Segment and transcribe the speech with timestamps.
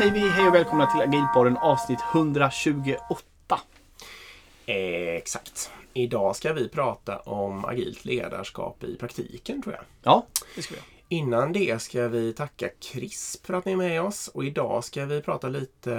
[0.00, 3.60] Säger vi hej och välkomna till Agilpodden avsnitt 128.
[4.66, 5.70] Exakt.
[5.92, 9.84] Idag ska vi prata om agilt ledarskap i praktiken tror jag.
[10.02, 10.86] Ja, det ska vi göra.
[11.12, 15.06] Innan det ska vi tacka CRISP för att ni är med oss och idag ska
[15.06, 15.92] vi prata lite,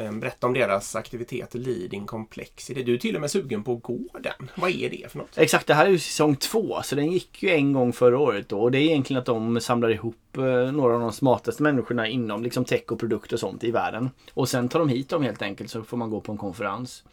[0.00, 2.82] eh, berätta om deras aktivitet Leading Complexity.
[2.82, 4.50] Du är till och med sugen på att gå den.
[4.54, 5.38] Vad är det för något?
[5.38, 8.48] Exakt, det här är ju säsong två så den gick ju en gång förra året
[8.48, 8.60] då.
[8.60, 12.42] Och det är egentligen att de samlar ihop eh, några av de smartaste människorna inom
[12.42, 14.10] liksom tech och produkt och sånt i världen.
[14.34, 17.04] Och sen tar de hit dem helt enkelt så får man gå på en konferens.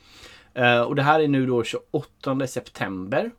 [0.53, 3.31] Eh, och det här är nu då 28 september.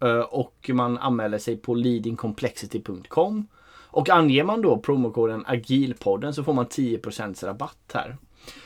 [0.00, 3.46] Eh, och man anmäler sig på leadingcomplexity.com.
[3.86, 8.16] Och anger man då promokoden agilpodden så får man 10% rabatt här.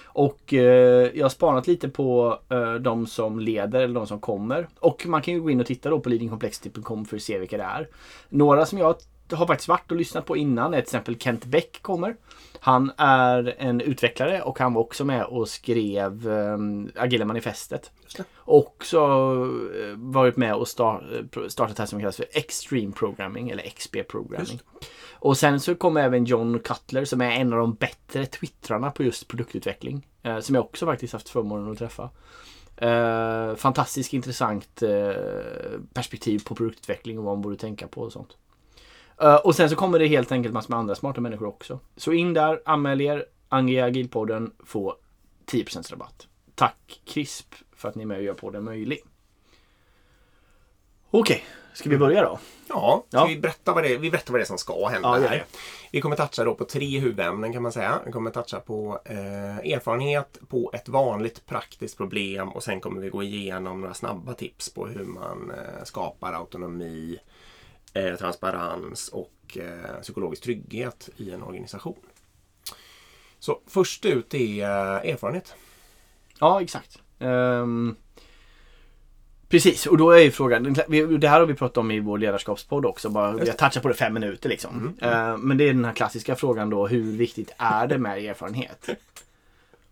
[0.04, 4.68] Och eh, jag har spanat lite på eh, de som leder eller de som kommer.
[4.80, 7.56] Och man kan ju gå in och titta då på leadingcomplexity.com för att se vilka
[7.56, 7.88] det är.
[8.28, 8.96] Några som jag
[9.32, 12.16] har faktiskt varit och lyssnat på innan är till exempel Kent Beck kommer.
[12.60, 16.58] Han är en utvecklare och han var också med och skrev eh,
[17.02, 17.90] Agila manifestet.
[18.36, 19.00] Och så
[19.42, 21.02] eh, varit med och start,
[21.48, 24.60] startat det här som kallas för Extreme Programming eller XP Programming.
[25.12, 29.02] Och sen så kom även John Cutler som är en av de bättre twittrarna på
[29.02, 30.06] just produktutveckling.
[30.22, 32.10] Eh, som jag också faktiskt haft förmånen att träffa.
[32.76, 35.12] Eh, fantastiskt intressant eh,
[35.94, 38.36] perspektiv på produktutveckling och vad man borde tänka på och sånt.
[39.22, 41.80] Uh, och sen så kommer det helt enkelt massor med andra smarta människor också.
[41.96, 44.96] Så in där, anmäl er, ange agilpodden, få
[45.46, 46.26] 10% rabatt.
[46.54, 49.02] Tack CRISP för att ni är med och gör podden möjlig.
[51.10, 52.38] Okej, okay, ska vi börja då?
[52.68, 53.26] Ja, ja.
[53.26, 55.44] Vi, berätta vad det, vi berättar vad det är som ska hända ja, här.
[55.92, 58.00] Vi kommer toucha då på tre huvudämnen kan man säga.
[58.06, 63.08] Vi kommer toucha på eh, erfarenhet, på ett vanligt praktiskt problem och sen kommer vi
[63.08, 67.18] gå igenom några snabba tips på hur man eh, skapar autonomi,
[67.98, 71.98] eh, transparens och eh, psykologisk trygghet i en organisation.
[73.38, 75.54] Så först ut är eh, erfarenhet.
[76.40, 76.98] Ja, exakt.
[77.18, 77.96] Um,
[79.48, 80.62] precis, och då är ju frågan,
[81.20, 83.88] det här har vi pratat om i vår ledarskapspodd också, bara, vi har touchat på
[83.88, 84.96] det fem minuter liksom.
[85.00, 85.14] Mm.
[85.14, 88.88] Uh, men det är den här klassiska frågan då, hur viktigt är det med erfarenhet?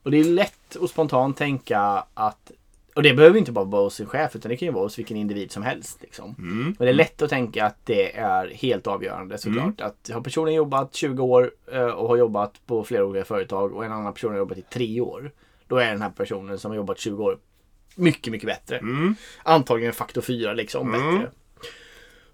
[0.03, 2.51] Och det är lätt att spontant tänka att
[2.97, 4.99] och det behöver inte bara vara hos en chef utan det kan ju vara hos
[4.99, 6.03] vilken individ som helst.
[6.03, 6.35] Liksom.
[6.39, 6.65] Mm.
[6.79, 9.81] Men det är lätt att tänka att det är helt avgörande såklart.
[9.81, 9.87] Mm.
[9.87, 13.85] Att har personen jobbat 20 år eh, och har jobbat på flera olika företag och
[13.85, 15.31] en annan person har jobbat i 3 år.
[15.67, 17.39] Då är den här personen som har jobbat 20 år
[17.97, 18.79] mycket, mycket bättre.
[18.79, 19.15] Mm.
[19.43, 21.15] Antagligen faktor 4 liksom mm.
[21.15, 21.31] bättre.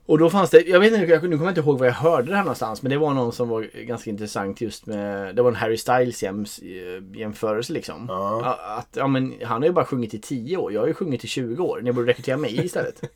[0.06, 2.30] Och då fanns det, jag vet inte, nu kommer jag inte ihåg var jag hörde
[2.30, 2.82] det här någonstans.
[2.82, 6.22] Men det var någon som var ganska intressant just med, det var en Harry Styles
[6.22, 8.06] jäms, eh, jämförelse liksom.
[8.08, 8.58] Ja.
[8.78, 11.24] Att, ja men han har ju bara sjungit i 10 år, jag har ju sjungit
[11.24, 11.80] i 20 år.
[11.82, 13.02] Ni borde rekrytera mig istället.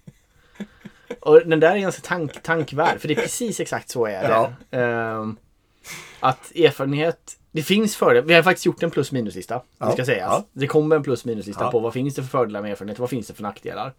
[1.20, 4.50] Och den där är ganska tank, tankvärd, för det är precis exakt så är det.
[4.70, 5.20] Ja.
[5.20, 5.32] Uh,
[6.20, 8.26] att erfarenhet, det finns fördelar.
[8.26, 9.62] Vi har faktiskt gjort en plus minuslista.
[9.78, 9.86] Ja.
[9.86, 10.32] Det ska sägas.
[10.32, 10.46] Ja.
[10.52, 11.70] Det kommer en plus minuslista ja.
[11.70, 13.92] på vad finns det för fördelar med erfarenhet, vad finns det för nackdelar.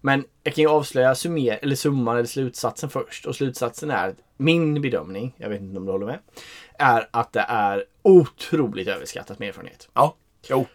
[0.00, 3.26] Men jag kan ju avslöja summer, eller summan eller slutsatsen först.
[3.26, 6.18] Och slutsatsen är min bedömning, jag vet inte om du håller med,
[6.78, 9.88] är att det är otroligt överskattat med erfarenhet.
[9.94, 10.14] Ja,
[10.48, 10.66] jo.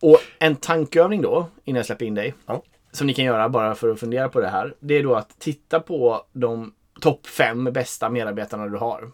[0.00, 2.62] Och en tankeövning då, innan jag släpper in dig, ja.
[2.92, 4.74] som ni kan göra bara för att fundera på det här.
[4.80, 9.10] Det är då att titta på de topp fem bästa medarbetarna du har.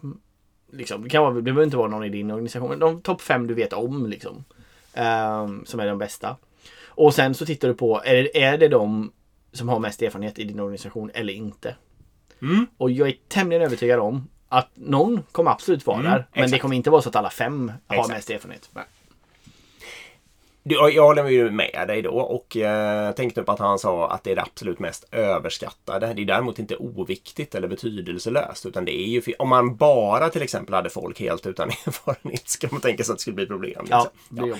[0.71, 3.21] Liksom, det, kan vara, det behöver inte vara någon i din organisation, men de topp
[3.21, 4.05] fem du vet om.
[4.05, 4.35] Liksom,
[4.97, 6.35] um, som är de bästa.
[6.87, 9.11] Och sen så tittar du på, är, är det de
[9.57, 11.75] som har mest erfarenhet i din organisation eller inte.
[12.41, 12.67] Mm.
[12.77, 16.27] Och jag är tämligen övertygad om att någon kommer absolut vara mm, där.
[16.33, 16.51] Men exakt.
[16.51, 18.13] det kommer inte vara så att alla fem har exakt.
[18.13, 18.69] mest erfarenhet.
[18.73, 18.83] Nej.
[20.67, 24.31] Jag håller ju med dig då och eh, tänkte på att han sa att det
[24.31, 26.13] är det absolut mest överskattade.
[26.13, 30.41] Det är däremot inte oviktigt eller betydelselöst utan det är ju om man bara till
[30.41, 33.79] exempel hade folk helt utan erfarenhet ska man tänka sig att det skulle bli problem.
[33.79, 33.87] Liksom.
[33.89, 34.57] Ja, det blir ja.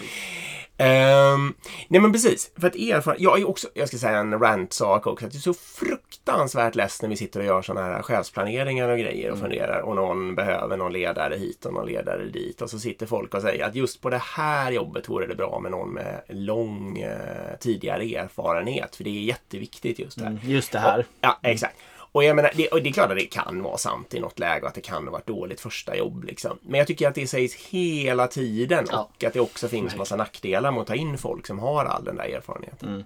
[0.78, 1.54] Um,
[1.88, 5.26] nej men precis, för att erfaren jag är också, jag ska säga en rant-sak också,
[5.26, 9.00] att det är så fruktansvärt less när vi sitter och gör sådana här chefsplaneringar och
[9.00, 9.50] grejer och mm.
[9.50, 13.34] funderar och någon behöver någon ledare hit och någon ledare dit och så sitter folk
[13.34, 17.00] och säger att just på det här jobbet vore det bra med någon med lång
[17.00, 20.32] eh, tidigare erfarenhet för det är jätteviktigt just det här.
[20.32, 21.00] Mm, just det här.
[21.00, 21.76] Och, ja, exakt.
[22.16, 24.40] Och jag menar, det, och det är klart att det kan vara sant i något
[24.40, 26.24] läge och att det kan ha varit dåligt första jobb.
[26.24, 26.58] Liksom.
[26.62, 29.10] Men jag tycker att det sägs hela tiden ja.
[29.16, 29.98] och att det också finns Nej.
[29.98, 33.04] massa nackdelar med att ta in folk som har all den där erfarenheten.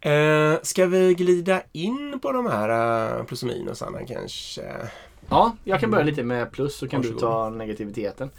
[0.00, 0.52] Mm.
[0.54, 4.62] Eh, ska vi glida in på de här plus och minusarna kanske?
[5.28, 7.16] Ja, jag kan börja lite med plus så kan Varsågod.
[7.16, 8.30] du ta negativiteten.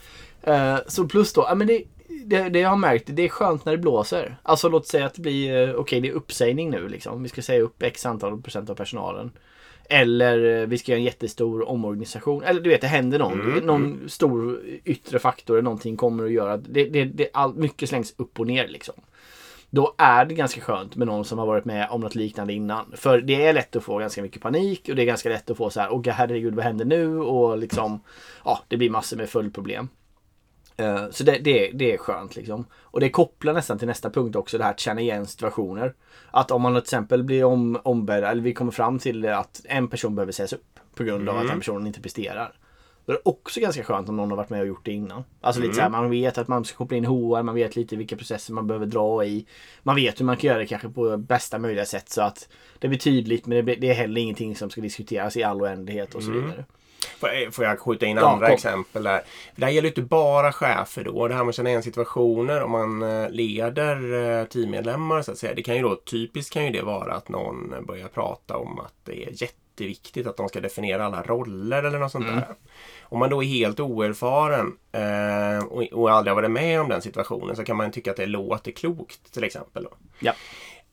[0.48, 1.84] Uh, så plus då, ja, men det,
[2.26, 4.38] det, det jag har märkt, det är skönt när det blåser.
[4.44, 7.24] Alltså låt säga att det blir, eh, okej okay, det är uppsägning nu liksom.
[7.24, 9.32] Vi ska säga upp x antal procent av personalen.
[9.90, 12.44] Eller eh, vi ska göra en jättestor omorganisation.
[12.44, 13.66] Eller du vet, det händer någon, Mm.
[13.66, 15.54] någon stor yttre faktor.
[15.54, 16.58] eller Någonting kommer att göra.
[16.58, 18.96] Det, det, det, all, mycket slängs upp och ner liksom.
[19.70, 22.94] Då är det ganska skönt med någon som har varit med om något liknande innan.
[22.96, 25.58] För det är lätt att få ganska mycket panik och det är ganska lätt att
[25.58, 27.20] få så här, åh herregud vad händer nu?
[27.20, 28.00] Och liksom,
[28.46, 29.88] ja, det blir massor med följdproblem.
[30.78, 32.66] Eh, Så det, det, det är skönt liksom.
[32.74, 35.94] Och det kopplar nästan till nästa punkt också, det här att känna igen situationer.
[36.32, 39.88] Att om man till exempel blir om, ombedd, eller vi kommer fram till att en
[39.88, 42.54] person behöver sägas upp på grund av att den personen inte presterar.
[43.06, 45.24] Då är det också ganska skönt om någon har varit med och gjort det innan.
[45.42, 47.96] Alltså lite så här, man vet att man ska koppla in HR, man vet lite
[47.96, 49.46] vilka processer man behöver dra i.
[49.84, 52.50] Man vet hur man kan göra det kanske på bästa möjliga sätt så att
[52.80, 55.62] det blir tydligt men det, blir, det är heller ingenting som ska diskuteras i all
[55.62, 56.50] oändlighet och så vidare.
[56.50, 56.66] Får jag,
[57.52, 58.54] får jag skjuta in Ja, andra kom.
[58.54, 59.22] exempel där?
[59.56, 61.28] Det här gäller inte bara chefer då.
[61.28, 65.38] Det här med att känna igen situationer om man eh, leder eh, teammedlemmar så att
[65.38, 65.54] säga.
[65.54, 68.94] Det kan ju då, typiskt kan ju det vara att någon börjar prata om att
[69.04, 72.46] det är jätteviktigt att de ska definiera alla roller eller något sånt där.
[73.02, 77.02] Om man då är helt oerfaren eh, och, och aldrig har varit med om den
[77.02, 79.84] situationen så kan man tycka att det låter klokt till exempel.
[79.84, 79.90] Då.
[80.20, 80.34] Ja.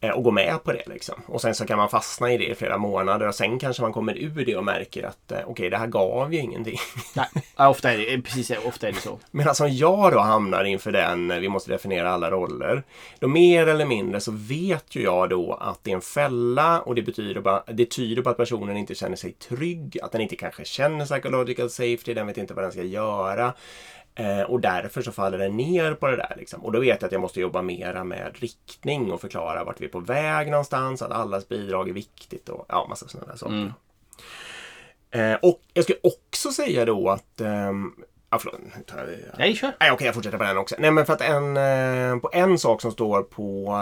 [0.03, 1.23] Eh, och gå med på det liksom.
[1.27, 3.93] Och sen så kan man fastna i det i flera månader och sen kanske man
[3.93, 6.79] kommer ur det och märker att eh, okej, det här gav ju ingenting.
[7.15, 9.19] Nej, ofta är det, precis, ofta är det så.
[9.31, 12.83] Medan som jag då hamnar inför den, eh, vi måste definiera alla roller.
[13.19, 16.95] Då mer eller mindre så vet ju jag då att det är en fälla och
[16.95, 20.37] det betyder bara, det tyder på att personen inte känner sig trygg, att den inte
[20.37, 23.53] kanske känner psychological safety, den vet inte vad den ska göra.
[24.15, 26.35] Eh, och därför så faller den ner på det där.
[26.37, 26.65] Liksom.
[26.65, 29.85] Och då vet jag att jag måste jobba mera med riktning och förklara vart vi
[29.85, 33.55] är på väg någonstans, att allas bidrag är viktigt och ja, massa sådana där saker.
[33.55, 33.73] Mm.
[35.11, 37.93] Eh, och jag skulle också säga då att ehm,
[38.33, 38.61] Ja, förlåt.
[38.61, 39.73] nu tar jag- Nej, kör.
[39.81, 40.75] Nej, okej, jag fortsätter på den också.
[40.79, 43.75] Nej, men för att en, eh, på en sak som står på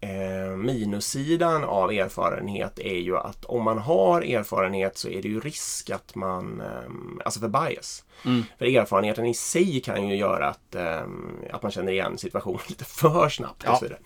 [0.00, 5.40] eh, minussidan av erfarenhet är ju att om man har erfarenhet så är det ju
[5.40, 8.04] risk att man, eh, alltså för bias.
[8.24, 8.44] Mm.
[8.58, 11.00] För erfarenheten i sig kan ju göra att, eh,
[11.50, 13.62] att man känner igen situationen lite för snabbt.
[13.66, 13.72] Ja.
[13.72, 13.98] Och så vidare.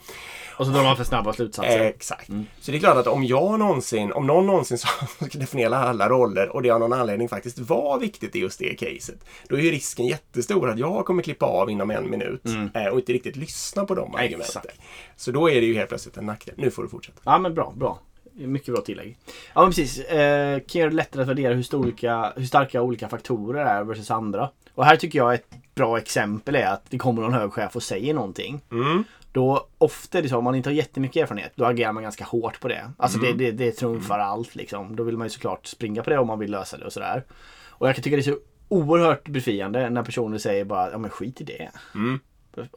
[0.56, 1.80] Och så drar man för snabba slutsatser.
[1.80, 2.30] Exakt.
[2.60, 4.78] Så det är klart att om jag någonsin, om någon någonsin
[5.20, 8.74] ska definiera alla roller och det av någon anledning faktiskt var viktigt i just det
[8.74, 9.24] caset.
[9.48, 12.44] Då är ju risken jättestor att jag kommer klippa av inom en minut
[12.74, 14.40] eh, och inte riktigt lyssna på de argumenten.
[14.40, 14.80] Exakt.
[15.16, 16.54] Så då är det ju helt plötsligt en nackdel.
[16.58, 17.20] Nu får du fortsätta.
[17.24, 17.98] Ja men bra, bra.
[18.34, 19.18] Mycket bra tillägg.
[19.54, 19.98] Ja men precis.
[20.00, 24.10] Eh, kan göra det lättare att värdera hur, storlika, hur starka olika faktorer är versus
[24.10, 24.50] andra.
[24.74, 27.82] Och här tycker jag ett bra exempel är att det kommer någon hög chef och
[27.82, 28.60] säger någonting.
[28.70, 29.04] Mm.
[29.32, 32.24] Då ofta är det så, om man inte har jättemycket erfarenhet, då agerar man ganska
[32.24, 32.90] hårt på det.
[32.98, 33.36] Alltså Mm.
[33.38, 34.96] det, det, det trumfar allt liksom.
[34.96, 37.24] Då vill man ju såklart springa på det om man vill lösa det och sådär.
[37.68, 38.38] Och jag kan tycka det är så
[38.68, 41.70] oerhört befriande när personer säger bara, ja men skit i det.
[41.94, 42.20] Mm.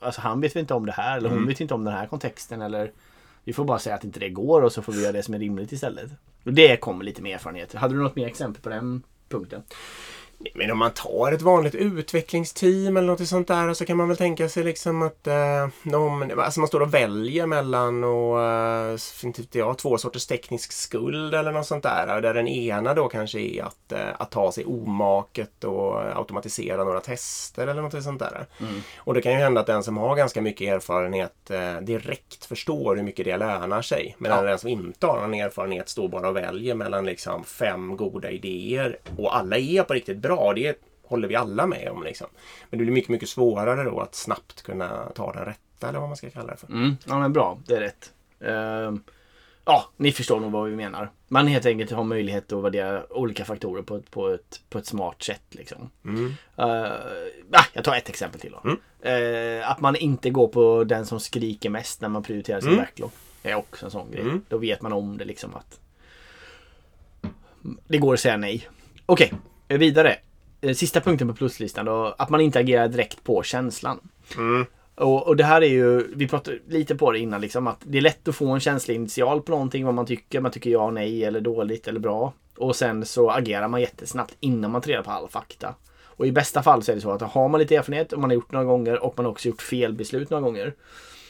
[0.02, 2.08] Alltså han vet väl inte om det här eller hon vet inte om den här
[2.08, 2.92] kontexten eller
[3.46, 5.34] vi får bara säga att inte det går och så får vi göra det som
[5.34, 6.12] är rimligt istället.
[6.44, 7.74] Och det kommer lite mer erfarenhet.
[7.74, 9.62] Hade du något mer exempel på den punkten?
[10.54, 14.18] Men om man tar ett vanligt utvecklingsteam eller något sånt där så kan man väl
[14.18, 18.98] tänka sig liksom att eh, de, alltså man står och väljer mellan och, eh,
[19.52, 22.22] jag, två sorters teknisk skuld eller något sånt där.
[22.22, 27.00] Där den ena då kanske är att, eh, att ta sig omaket och automatisera några
[27.00, 28.46] tester eller något sånt där.
[28.98, 32.96] Och det kan ju hända att den som har ganska mycket erfarenhet eh, direkt förstår
[32.96, 34.16] hur mycket det lönar sig.
[34.18, 34.50] Medan Ja.
[34.50, 38.98] den som inte har någon erfarenhet står bara och väljer mellan liksom fem goda idéer
[39.18, 40.35] och alla är på riktigt bra.
[40.56, 42.04] Det håller vi alla med om.
[42.04, 42.28] Liksom.
[42.70, 46.10] Men det blir mycket, mycket svårare då att snabbt kunna ta den rätta eller vad
[46.10, 46.68] man ska kalla det för.
[46.68, 46.98] Mm.
[47.06, 48.14] Ja men bra, det är rätt.
[48.40, 49.04] Ehm,
[49.66, 51.12] ja, ni förstår nog vad vi menar.
[51.28, 54.86] Man helt enkelt har möjlighet att värdera olika faktorer på ett, på ett, på ett
[54.86, 55.44] smart sätt.
[55.50, 55.90] Liksom.
[56.06, 56.26] Mm.
[56.60, 56.94] Uh,
[57.74, 58.78] jag tar ett exempel till då.
[59.10, 62.82] Eh, att man inte går på den som skriker mest när man prioriterar sin Mm.
[62.82, 63.12] backlog.
[63.42, 64.22] Det är också en sån grej.
[64.22, 64.42] Mm.
[64.50, 65.80] Då vet man om det liksom att
[67.88, 68.68] det går att säga nej.
[69.06, 69.34] Okej,
[69.68, 70.18] vidare.
[70.62, 72.16] Eh, Sista punkten på pluslistan då.
[72.18, 74.00] Att man inte agerar direkt på känslan.
[74.38, 74.66] Mm.
[74.96, 77.98] Och, och det här är ju, vi pratade lite på det innan liksom att det
[77.98, 80.42] är lätt att få en känsla initial på någonting vad man tycker.
[80.42, 82.34] Man tycker ja, nej eller dåligt eller bra.
[82.58, 85.76] Och sen så agerar man jättesnabbt innan man tar reda på all fakta.
[86.18, 88.30] Och i bästa fall så är det så att har man lite erfarenhet och man
[88.30, 90.74] har gjort några gånger och man har också gjort fel beslut några gånger.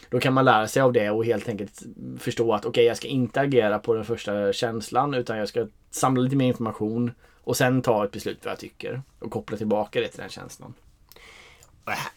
[0.10, 1.84] Då kan man lära sig av det och helt enkelt
[2.20, 6.22] förstå att okej, jag ska inte agera på den första känslan utan jag ska samla
[6.22, 7.12] lite mer information
[7.46, 10.74] och sen ta ett beslut vad jag tycker och koppla tillbaka det till den känslan.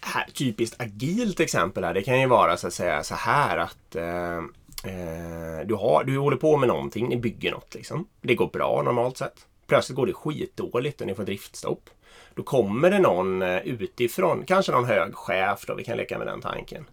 [0.01, 3.97] Här- typiskt agilt exempel här, det kan ju vara så att säga så här att
[3.97, 4.37] eh,
[4.93, 8.07] eh, du, har, du håller på med någonting, ni bygger något liksom.
[8.21, 9.47] Det går bra normalt sett.
[9.67, 11.91] Plötsligt går det skitdåligt och ni får driftstopp.
[12.35, 16.27] Då kommer det någon eh, utifrån, kanske någon hög chef då, vi kan leka med
[16.27, 16.85] den tanken.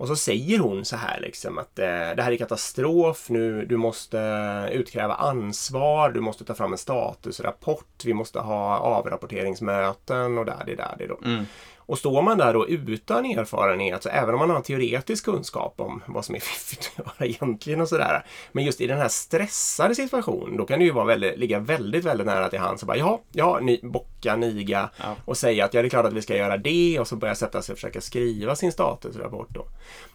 [0.00, 3.64] Och så säger hon så här liksom att eh, det här är katastrof nu.
[3.64, 6.10] Du måste utkräva ansvar.
[6.10, 8.04] Du måste ta fram en statusrapport.
[8.04, 11.18] Vi måste ha avrapporteringsmöten och där, det där, det då.
[11.24, 11.46] Mm.
[11.90, 15.74] Och står man där då utan erfarenhet, så även om man har en teoretisk kunskap
[15.76, 18.24] om vad som är fiffigt att göra egentligen och sådär.
[18.52, 22.04] Men just i den här stressade situationen, då kan det ju vara väldigt, ligga väldigt,
[22.04, 22.84] väldigt nära till hands.
[22.84, 25.16] bara, ja, ja, ni, bocka, niga Ja.
[25.24, 27.34] och säga att ja, det är klart att vi ska göra det och så börja
[27.34, 29.66] sätta sig och försöka skriva sin statusrapport då.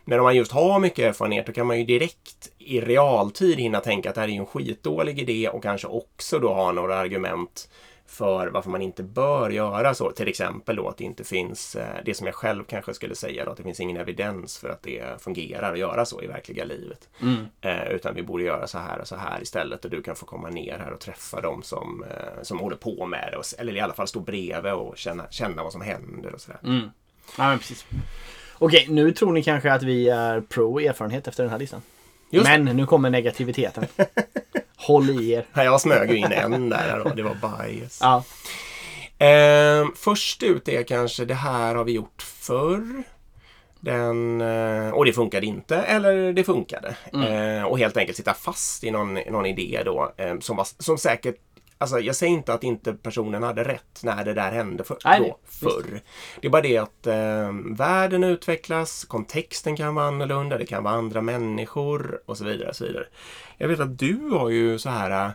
[0.05, 3.79] Men om man just har mycket erfarenhet, då kan man ju direkt i realtid hinna
[3.79, 6.96] tänka att det här är ju en skitdålig idé och kanske också då ha några
[6.96, 7.70] argument
[8.17, 10.12] för varför man inte bör göra så.
[10.12, 13.45] Till exempel då att det inte finns, eh, det som jag själv kanske skulle säga
[13.45, 16.63] då, att det finns ingen evidens för att det fungerar att göra så i verkliga
[16.63, 17.10] livet.
[17.22, 17.45] Mm.
[17.62, 20.25] Eh, utan vi borde göra så här och så här istället och du kan få
[20.25, 23.38] komma ner här och träffa dem som, eh, som håller på med det.
[23.38, 26.60] Och, eller i alla fall stå bredvid och känna, känna vad som händer och sådär.
[26.63, 26.89] Mm.
[27.38, 27.86] Ja, men precis.
[28.57, 31.81] Okej, nu tror ni kanske att vi är pro erfarenhet efter den här listan.
[32.29, 33.86] Just Men nu kommer negativiteten.
[34.77, 35.46] Håll i er.
[35.53, 38.00] Ja, Jag smög ju in en där då, det var bias.
[38.01, 38.24] Ja.
[39.25, 43.03] Eh, först ut är kanske det här har vi gjort förr.
[43.79, 46.96] Den, eh, och det funkade inte, eller det funkade.
[47.13, 50.98] Eh, och helt enkelt sitta fast i någon, någon idé då som, som, var, som
[50.98, 51.36] säkert
[51.77, 55.20] Alltså jag säger inte att inte personen hade rätt när det där hände för, Nej,
[55.20, 56.01] då, förr.
[56.41, 60.94] Det är bara det att eh, världen utvecklas, kontexten kan vara annorlunda, det kan vara
[60.94, 62.70] andra människor och så vidare.
[62.70, 63.05] Och så vidare.
[63.58, 65.34] Jag vet att du har ju så här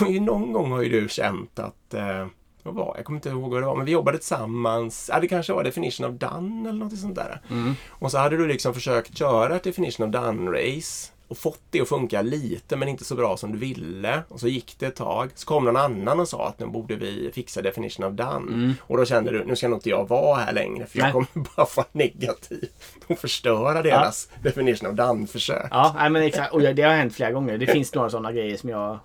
[0.00, 2.26] eh, någon gång har ju du känt att eh,
[2.62, 5.10] vad var, jag kommer inte ihåg vad det var, men vi jobbade tillsammans.
[5.12, 7.40] Ja, det kanske var Definition of Done eller något sånt där.
[7.50, 7.74] Mm.
[7.88, 11.88] Och så hade du liksom försökt köra ett Definition of Done-race och fått det att
[11.88, 14.22] funka lite men inte så bra som du ville.
[14.28, 15.30] Och så gick det ett tag.
[15.34, 18.52] Så kom någon annan och sa att nu borde vi fixa Definition of Done.
[18.52, 18.74] Mm.
[18.80, 21.12] Och då kände du, nu ska nog inte jag vara här längre för jag Nej.
[21.12, 22.68] kommer bara vara negativ
[23.06, 25.68] och förstöra deras Definition of Done-försök.
[25.70, 26.52] Ja, nej, men exakt.
[26.52, 27.58] Och det har hänt flera gånger.
[27.58, 28.98] Det finns några sådana grejer som jag...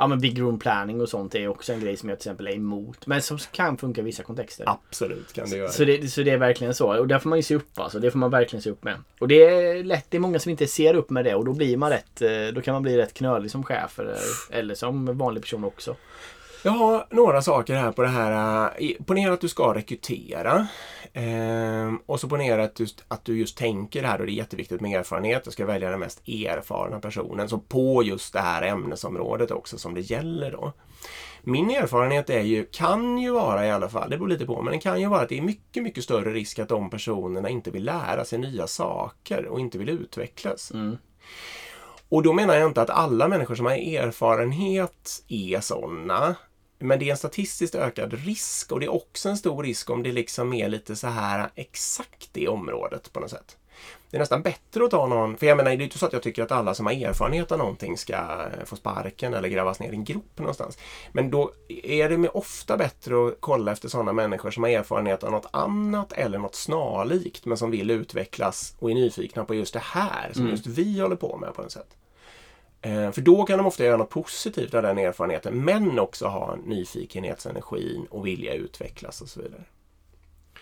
[0.00, 2.46] Ja men big room planning och sånt är också en grej som jag till exempel
[2.46, 3.06] är emot.
[3.06, 4.64] Men som kan funka i vissa kontexter.
[4.68, 5.68] Absolut kan du göra.
[5.70, 6.98] Så det, så det är verkligen så.
[6.98, 7.98] Och där får man ju se upp alltså.
[7.98, 8.94] Det får man verkligen se upp med.
[9.18, 10.06] Och det är lätt.
[10.08, 12.22] Det är många som inte ser upp med det och då blir man rätt.
[12.22, 14.18] eh, Då kan man bli rätt knölig som chef eller,
[14.50, 15.96] eller som vanlig person också.
[16.62, 18.64] Jag har några saker här på det här.
[18.78, 20.66] eh, Ponera att du ska rekrytera.
[21.12, 24.80] Ehm, och så ponera att du, att du just tänker här och det är jätteviktigt
[24.80, 25.44] med erfarenhet.
[25.44, 27.48] Du ska välja den mest erfarna personen.
[27.48, 30.72] Så på just det här ämnesområdet också som det gäller då.
[31.42, 34.72] Min erfarenhet är ju, kan ju vara i alla fall, det beror lite på, men
[34.72, 37.70] det kan ju vara att det är mycket, mycket större risk att de personerna inte
[37.70, 40.70] vill lära sig nya saker och inte vill utvecklas.
[40.70, 40.98] Mm.
[42.08, 46.36] Och då menar jag inte att alla människor som har erfarenhet är sådana.
[46.80, 50.02] Men det är en statistiskt ökad risk och det är också en stor risk om
[50.02, 53.56] det liksom är lite så här exakt det området på något sätt.
[54.10, 56.12] Det är nästan bättre att ta någon, för jag menar det är inte så att
[56.12, 59.92] jag tycker att alla som har erfarenhet av någonting ska få sparken eller grävas ner
[59.92, 60.78] i en grop någonstans.
[61.12, 65.30] Men då är det ofta bättre att kolla efter sådana människor som har erfarenhet av
[65.30, 69.82] något annat eller något snarlikt men som vill utvecklas och är nyfikna på just det
[69.84, 70.50] här som Mm.
[70.50, 71.96] just vi håller på med på något sätt.
[72.82, 76.56] Eh, För då kan de ofta göra något positivt av den erfarenheten men också ha
[76.64, 79.62] nyfikenhetsenergin och vilja utvecklas och så vidare.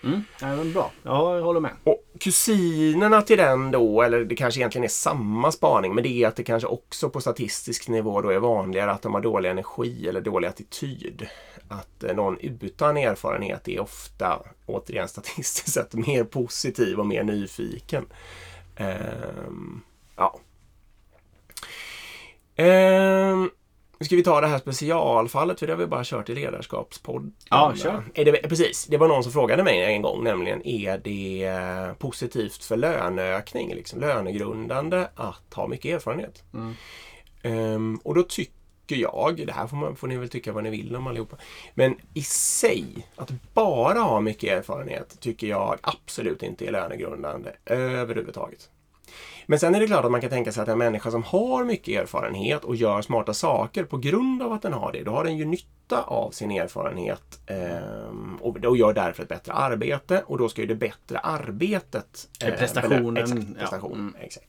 [0.04, 0.22] Mm.
[0.40, 0.90] Ja, men bra.
[1.02, 1.70] Ja, jag håller med.
[1.84, 6.28] Och kusinerna till den då, eller det kanske egentligen är samma spaning, men det är
[6.28, 10.08] att det kanske också på statistisk nivå då är vanligare att de har dålig energi
[10.08, 11.28] eller dålig attityd.
[11.68, 18.06] Att eh, någon utan erfarenhet är ofta, återigen statistiskt sett, mer positiv och mer nyfiken.
[18.76, 19.80] Ehm,
[20.16, 20.40] ja.
[22.58, 23.50] Ehm,
[24.00, 27.32] ska vi ta det här specialfallet, för det har vi bara kört i ledarskapspodden.
[27.50, 28.04] Ja, kör.
[28.14, 32.64] Är det, precis, det var någon som frågade mig en gång, nämligen är det positivt
[32.64, 36.42] för löneökning, liksom lönegrundande, att ha mycket erfarenhet?
[36.54, 36.74] Mm.
[37.42, 40.70] Ehm, och då tycker jag, det här får, man, får ni väl tycka vad ni
[40.70, 41.36] vill om allihopa,
[41.74, 48.70] men i sig, att bara ha mycket erfarenhet tycker jag absolut inte är lönegrundande överhuvudtaget.
[49.46, 51.64] Men sen är det klart att man kan tänka sig att en människa som har
[51.64, 55.24] mycket erfarenhet och gör smarta saker på grund av att den har det, då har
[55.24, 60.38] den ju nytta av sin erfarenhet ehm, och, och gör därför ett bättre arbete och
[60.38, 63.22] då ska ju det bättre arbetet eh, prestationen, ja.
[63.22, 64.00] Exakt, prestationen.
[64.00, 64.14] Mm.
[64.20, 64.46] Exakt.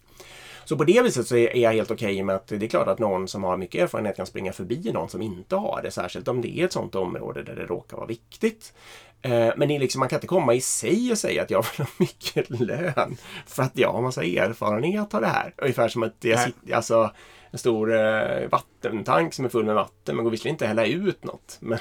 [0.70, 3.00] Så på det viset så är jag helt okej med att det är klart att
[3.00, 5.92] någon som har mycket erfarenhet kan springa förbi någon som inte har det.
[5.92, 8.74] Särskilt om det är ett sånt område där det råkar vara viktigt.
[9.22, 11.66] Eh, Men det är liksom, man kan inte komma i sig och säga att jag
[11.78, 15.54] vill ha mycket lön för att jag har massa erfarenhet av det här.
[15.58, 17.12] Ungefär som att jag sitter, alltså,
[17.52, 20.16] en stor eh, vattentank som är full med vatten.
[20.16, 21.58] Men går visserligen inte att hälla ut något.
[21.60, 21.80] Men,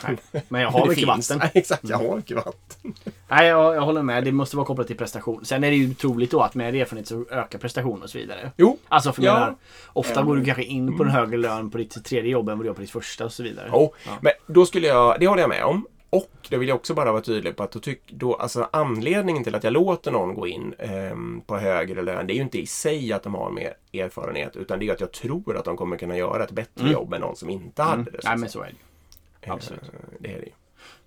[0.49, 1.31] Men jag har mycket finns.
[1.31, 1.39] vatten.
[1.39, 2.95] Nej, exakt, jag har mycket vatten.
[3.29, 4.25] Nej, jag, jag håller med.
[4.25, 5.45] Det måste vara kopplat till prestation.
[5.45, 8.51] Sen är det ju troligt då att med erfarenhet så ökar prestation och så vidare.
[8.57, 9.35] Jo, Alltså för Ja.
[9.35, 9.55] menar,
[9.87, 12.65] ofta går du kanske in på en högre lön på ditt tredje jobb än vad
[12.65, 13.69] du gör på ditt första och så vidare.
[13.73, 14.11] Jo, Ja.
[14.21, 15.87] men då skulle jag, det håller jag med om.
[16.11, 19.45] Och då vill jag också bara vara tydlig på att då tyck, då, alltså anledningen
[19.45, 22.59] till att jag låter någon gå in ehm, på högre lön, det är ju inte
[22.61, 25.77] i sig att de har mer erfarenhet, utan det är att jag tror att de
[25.77, 26.93] kommer kunna göra ett bättre Mm.
[26.93, 28.19] jobb än någon som inte hade det.
[28.25, 29.53] Nej men så är det ju.
[29.53, 29.83] absolut.
[29.83, 29.89] Eh,
[30.19, 30.53] Det är det ju.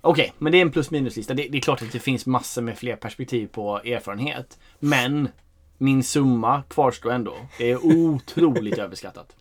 [0.01, 1.33] Okej, men det är en plus minus-lista.
[1.33, 4.59] Det, det är klart att det finns massor med fler perspektiv på erfarenhet.
[4.79, 5.29] Men
[5.77, 7.35] min summa kvarstår ändå.
[7.57, 9.35] Det är otroligt överskattat.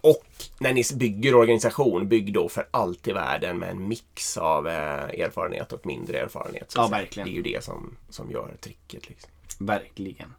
[0.00, 0.22] Och
[0.60, 4.74] när ni bygger organisation, bygg då för allt i världen med en mix av eh,
[5.20, 6.70] erfarenhet och mindre erfarenhet.
[6.70, 7.26] så Ja, verkligen.
[7.28, 9.08] Det är ju det som, som gör tricket.
[9.08, 9.30] Liksom.
[9.58, 10.34] Verkligen.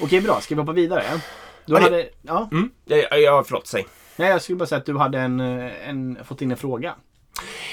[0.00, 0.40] Okej, bra.
[0.40, 1.04] Ska vi hoppa vidare?
[1.66, 2.08] Du Ja, det- hade...
[2.22, 2.48] Ja.
[2.52, 2.70] Mm.
[2.84, 3.86] Ja, ja, förlåt, säg.
[4.16, 6.94] Nej, jag skulle bara säga att du hade en, eh, en, fått in en fråga.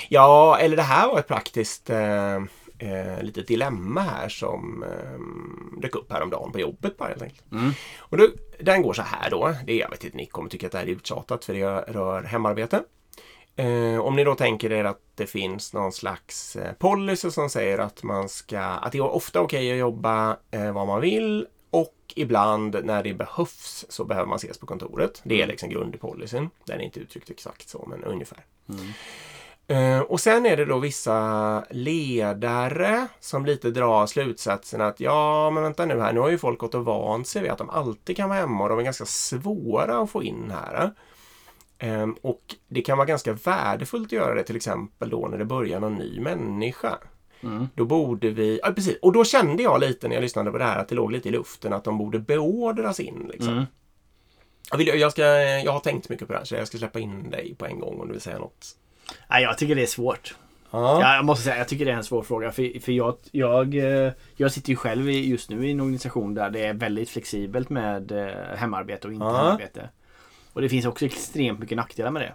[0.09, 2.39] Ja, eller det här var ett praktiskt eh,
[2.79, 7.51] eh, litet dilemma här som eh, dök upp häromdagen på jobbet bara helt enkelt.
[7.51, 7.71] Mm.
[7.99, 8.27] Och då,
[8.59, 9.55] den går så här då.
[9.65, 11.65] Det är, jag vet inte, ni kommer tycka att det här är uttjatat för det
[11.81, 12.83] rör hemarbete.
[13.55, 17.77] Eh, om ni då tänker er att det finns någon slags eh, policy som säger
[17.77, 21.95] att man ska, att det är ofta okej att jobba eh, vad man vill och
[22.15, 25.21] ibland när det behövs så behöver man ses på kontoret.
[25.23, 26.49] Det är liksom grundpolicyn.
[26.65, 28.45] Den är inte uttryckt exakt så men ungefär.
[29.69, 35.63] Eh, och sen är det då vissa ledare som lite drar slutsatsen att ja, men
[35.63, 38.17] vänta nu här, nu har ju folk gått och vant sig vid att de alltid
[38.17, 40.91] kan vara hemma och de är ganska svåra att få in här.
[41.77, 45.45] Ehm, och det kan vara ganska värdefullt att göra det till exempel då när det
[45.45, 46.97] börjar någon ny människa.
[47.41, 47.67] Mm.
[47.75, 50.63] Då borde vi, ja precis, och då kände jag lite när jag lyssnade på det
[50.63, 53.29] här att det låg lite i luften att de borde beordras in.
[53.33, 53.53] Liksom.
[53.53, 53.65] Mm.
[54.71, 56.99] Jag, vill, jag, ska, jag har tänkt mycket på det här så jag ska släppa
[56.99, 58.75] in dig på en gång om du vill säga något.
[59.29, 60.35] Nej, jag tycker det är svårt.
[60.71, 61.01] Ja.
[61.01, 62.51] Ja, jag måste säga, jag tycker det är en svår fråga.
[62.51, 66.33] För, för jag, jag, eh, jag sitter ju själv i, just nu i en organisation
[66.33, 69.37] där det är väldigt flexibelt med eh, hemarbete och inte Ja.
[69.37, 69.89] hemarbete.
[70.53, 72.33] Och det finns också extremt mycket nackdelar med det.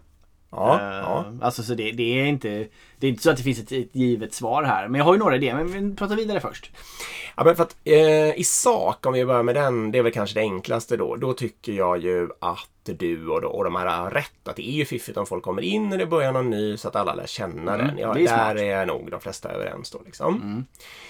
[0.51, 1.25] Ja, Eh, ja.
[1.43, 2.67] Alltså så det, det, är inte,
[2.99, 4.89] det är inte så att det finns ett, ett givet svar här.
[4.89, 5.55] Men jag har ju några idéer.
[5.55, 6.71] Men vi pratar vidare först.
[7.37, 10.13] Ja, men för att, eh, I sak, om vi börjar med den, det är väl
[10.13, 11.17] kanske det enklaste då.
[11.17, 14.49] Då tycker jag ju att du och, och de här har rätt.
[14.49, 16.89] Att det är ju fiffigt om folk kommer in när det börjar någon ny så
[16.89, 17.99] att alla lär känna Mm, den.
[17.99, 20.01] Ja, är där är nog de flesta överens då.
[20.07, 20.35] Liksom.
[20.35, 20.65] Mm.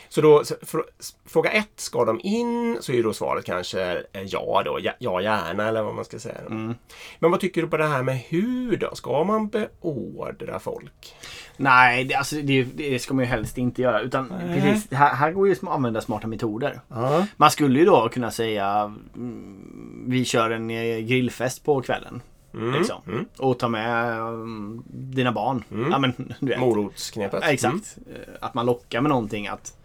[0.09, 0.85] Så då, så, för,
[1.27, 2.79] fråga ett, ska de in?
[2.81, 4.79] Så är ju då svaret kanske eh, ja då.
[4.83, 6.41] Ja, ja gärna eller vad man ska säga.
[6.51, 6.75] Mm.
[7.19, 8.95] Men vad tycker du på det här med hur då?
[8.95, 11.15] Ska man beordra folk?
[11.57, 14.01] Nej, det, alltså, det, det ska man ju helst inte göra.
[14.01, 14.61] Utan Nej.
[14.61, 16.81] precis, här, här går ju att använda smarta metoder.
[16.89, 17.27] Ja.
[17.37, 22.22] Man skulle ju då kunna säga mm, vi kör en eh, grillfest på kvällen.
[22.55, 22.72] Mm.
[22.72, 23.03] Liksom.
[23.07, 23.24] Mm.
[23.38, 25.64] Och ta med mm, dina barn.
[25.72, 25.90] Mm.
[25.90, 26.61] Ja, men, du vet.
[26.61, 27.40] Morotsknepet.
[27.42, 27.98] Ja, exakt.
[28.14, 29.48] Eh, Att man lockar med någonting.
[29.48, 29.77] Att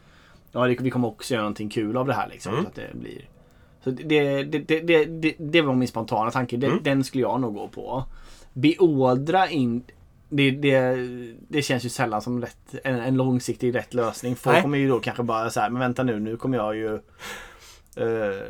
[0.51, 2.29] ja, vi kommer också göra någonting kul av det här.
[2.29, 2.63] Liksom, Mm.
[2.63, 3.21] så att det blir...
[3.83, 6.57] Så det, det, det, det, det, det var min spontana tanke.
[6.57, 6.83] Den, Mm.
[6.83, 8.03] den skulle jag nog gå på.
[8.53, 9.83] Beordra in...
[10.31, 10.95] Det, det,
[11.47, 14.35] det känns ju sällan som rätt, en, en långsiktig rätt lösning.
[14.35, 14.61] Folk Nej.
[14.61, 16.99] kommer ju då kanske bara så här, men vänta nu, nu kommer jag ju...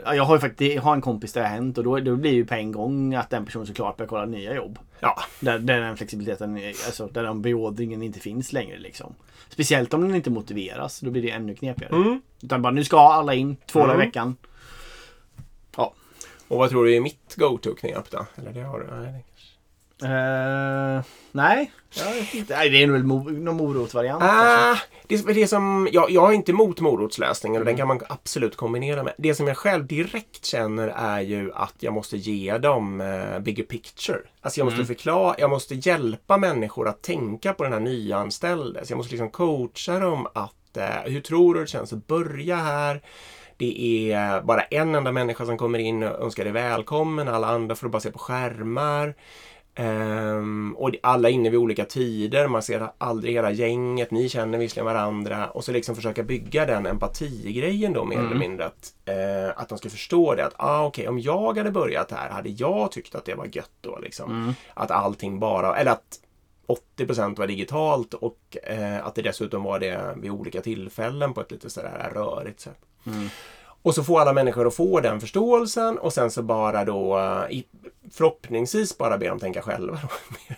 [0.05, 1.99] ja, jag har ju faktiskt jag har en kompis där det har hänt och då,
[1.99, 4.79] då blir ju på en gång att den personen såklart börjar kolla nya jobb.
[4.99, 5.15] Ja.
[5.39, 9.15] Där, där den flexibiliteten, alltså där den beordringen inte finns längre liksom.
[9.49, 11.95] Speciellt om den inte motiveras, då blir det ännu knepigare.
[11.95, 12.21] Mm.
[12.41, 14.07] Utan bara nu ska alla in, två dagar i Mm.
[14.07, 14.35] veckan.
[16.47, 18.25] Och vad tror du är mitt go-to-knep då?
[18.35, 18.87] Eller det har du?
[19.01, 19.23] Nej,
[20.03, 21.71] Eh, nej.
[22.49, 24.47] Nej, det är nog väl mo- någon morotvariant kanske.
[24.47, 27.71] Ah, det, det som, jag, jag är inte emot morotslösningen och Mm.
[27.71, 29.13] den kan man absolut kombinera med.
[29.17, 33.63] Det som jag själv direkt känner är ju att jag måste ge dem eh, bigger
[33.63, 34.19] picture.
[34.41, 34.87] Alltså jag måste Mm.
[34.87, 38.85] förklara, jag måste hjälpa människor att tänka på den här nyanställde.
[38.85, 42.55] Så jag måste liksom coacha dem att eh, hur tror du det känns att börja
[42.55, 43.01] här?
[43.57, 47.27] Det är bara en enda människa som kommer in och önskar dig välkommen.
[47.27, 49.15] Alla andra får du bara se på skärmar.
[49.79, 52.47] Ehm, och alla inne vid olika tider.
[52.47, 54.11] Man ser aldrig hela gänget.
[54.11, 55.49] Ni känner visserligen varandra.
[55.49, 58.27] Och så liksom försöka bygga den empatigrejen då mer Mm.
[58.27, 58.65] eller mindre.
[58.65, 60.45] Att, eh, att de ska förstå det.
[60.45, 63.71] Att ah, okej, om jag hade börjat här hade jag tyckt att det var gött
[63.81, 63.99] då.
[63.99, 64.31] Liksom.
[64.31, 64.53] Mm.
[64.73, 66.19] Att allting bara, eller att
[66.97, 71.51] 80% var digitalt och eh, att det dessutom var det vid olika tillfällen på ett
[71.51, 72.79] lite sådär rörigt sätt.
[73.05, 73.29] Mm.
[73.81, 77.57] Och så får alla människor att få den förståelsen och sen så bara då eh,
[77.57, 77.65] i-
[78.11, 79.99] förhoppningsvis bara be dem tänka själva.
[80.01, 80.07] Då,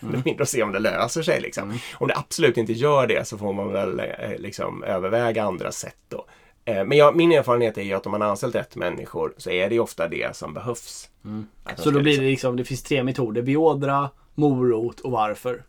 [0.06, 1.40] mer eller mindre och se om det löser sig.
[1.40, 1.64] Liksom.
[1.64, 1.78] Mm.
[1.94, 4.06] Om det absolut inte gör det så får man väl eh,
[4.38, 6.24] liksom överväga andra sätt då.
[6.64, 9.50] Eh, Men jag, min erfarenhet är ju att om man har anställt rätt människor så
[9.50, 11.08] är det ofta det som behövs.
[11.22, 13.42] De Så då blir liksom- det liksom, det finns tre metoder.
[13.42, 15.62] Beordra, morot och varför.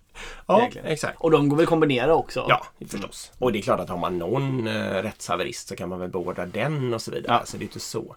[0.47, 0.87] Ja, egentligen.
[0.87, 1.17] exakt.
[1.21, 2.45] Och de går väl kombinera också?
[2.49, 3.31] Ja, förstås.
[3.39, 4.73] Och det är klart att har man någon eh,
[5.03, 7.37] rättshaverist så kan man väl beordra den och så vidare.
[7.39, 7.45] Ja.
[7.45, 8.15] Så det är inte så.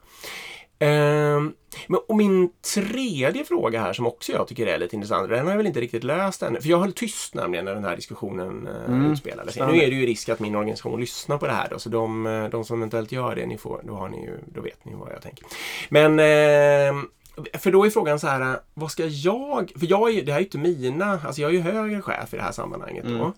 [0.78, 1.52] Ehm,
[1.86, 5.50] men, och min tredje fråga här som också jag tycker är lite intressant, den har
[5.52, 6.60] jag väl inte riktigt löst ännu.
[6.60, 9.12] För jag höll tyst nämligen när den här diskussionen eh, Mm.
[9.12, 9.52] utspelade sig.
[9.54, 9.78] Spännande.
[9.78, 12.26] Nu är det ju risk att min organisation lyssnar på det här då, så de,
[12.26, 14.94] eh, de som eventuellt gör det, ni får, då, har ni ju, då vet ni
[14.94, 15.46] vad jag tänker.
[15.88, 17.08] Men ehm,
[17.54, 19.72] för då är frågan så här, eh, vad ska jag...
[19.78, 22.34] För jag är, det här är ju inte mina, alltså jag är ju högre chef
[22.34, 23.10] i det här sammanhanget då.
[23.10, 23.32] Mm.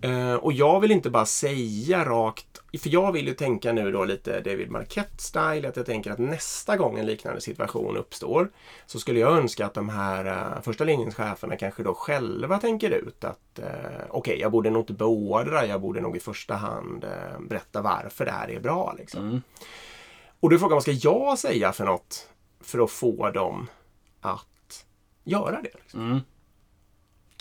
[0.00, 2.46] Eh, och jag vill inte bara säga rakt,
[2.80, 6.76] för jag vill ju tänka nu då lite David Marquette-style, att jag tänker att nästa
[6.76, 8.50] gång en liknande situation uppstår
[8.86, 12.90] så skulle jag önska att de här uh, första linjens cheferna kanske då själva tänker
[12.90, 17.04] ut att eh, okej, jag borde nog inte beordra, jag borde nog i första hand
[17.04, 18.94] eh, berätta varför det här är bra.
[18.98, 19.20] Liksom.
[19.20, 19.42] Mm.
[20.40, 22.28] Och då är frågan, vad ska jag säga för något
[22.66, 23.68] för att få dem
[24.20, 24.84] att
[25.24, 25.70] göra det?
[25.74, 26.00] Liksom?
[26.00, 26.20] Mm.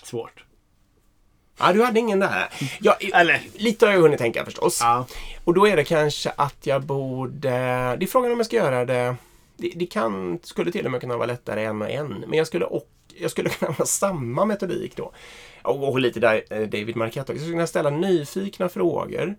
[0.04, 0.46] Svårt.
[1.60, 2.50] Ja, du hade ingen där.
[2.80, 3.42] Ja, Eller?
[3.54, 4.80] lite har jag hunnit tänka förstås.
[4.82, 5.06] Ja.
[5.44, 7.50] Och då är det kanske att jag borde...
[8.00, 9.16] Det är frågan om jag ska göra det...
[9.58, 12.26] Det, det kan, skulle till och med kunna vara lättare en och en.
[12.28, 15.12] Men jag skulle, och, jag skulle kunna ha samma metodik då.
[15.62, 17.32] Och, och lite där, eh, David Marquette.
[17.32, 19.36] Jag skulle kunna ställa nyfikna frågor.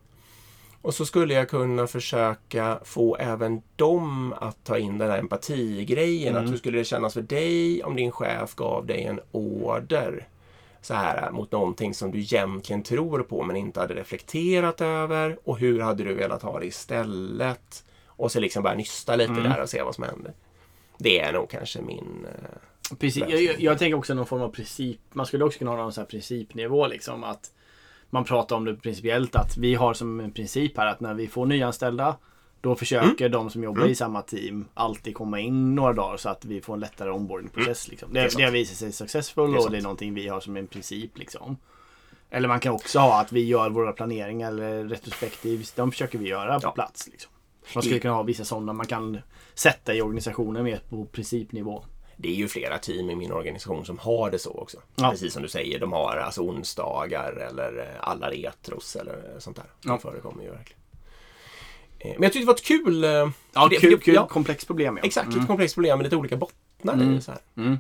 [0.87, 6.37] Och så skulle jag kunna försöka få även dem att ta in den här empatigrejen.
[6.37, 10.29] Att hur skulle det kännas för dig om din chef gav dig en order?
[10.81, 15.59] så här mot någonting som du egentligen tror på men inte hade reflekterat över och
[15.59, 17.85] hur hade du velat ha det istället?
[18.07, 20.33] Och så liksom bara nysta lite där och se vad som händer.
[20.99, 22.27] Det är nog kanske min...
[22.29, 23.25] eh, Precis.
[23.29, 25.01] Jag, jag, jag tänker också någon form av princip.
[25.13, 27.25] Man skulle också kunna ha någon sån här principnivå liksom.
[27.25, 27.51] Att
[28.11, 31.29] man pratar om det principiellt att vi har som en princip här att när vi
[31.29, 32.17] får nyanställda
[32.61, 36.45] då försöker de som jobbar i samma team alltid komma in några dagar så att
[36.45, 37.89] vi får en lättare onboardingprocess.
[37.89, 38.13] Liksom.
[38.13, 40.57] Det Det, det har visat sig successful Det och det är någonting vi har som
[40.57, 41.19] en princip.
[41.19, 41.57] Liksom.
[42.31, 45.67] Eller man kan också ha att vi gör våra planeringar eller retrospektiv.
[45.77, 46.71] De försöker vi göra på Ja.
[46.71, 47.09] plats.
[47.09, 47.33] Liksom.
[47.75, 49.19] Man skulle kunna ha vissa sådana man kan
[49.55, 51.85] sätta i organisationen mer på principnivå.
[52.17, 54.77] Det är ju flera team i min organisation som har det så också.
[54.97, 55.11] Ja.
[55.11, 59.65] Precis som du säger, de har alltså onsdagar eller eh, alla retros eller sånt där.
[59.83, 59.99] Det Ja.
[59.99, 60.81] förekommer ju verkligen.
[61.99, 63.05] Eh, Men jag tyckte det var ett kul...
[63.05, 63.11] eh,
[63.55, 64.97] Ja, det- kul, det- kul ja, komplext problem.
[64.97, 65.07] Ja.
[65.07, 67.21] Exakt, ett komplext problem med lite olika bottnar i det.
[67.21, 67.41] Så här.
[67.57, 67.79] Mm.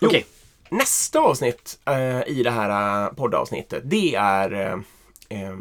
[0.00, 0.08] Jo.
[0.08, 0.26] Okej.
[0.70, 4.82] Nästa avsnitt eh, i det här eh, poddavsnittet, det är
[5.28, 5.56] eh,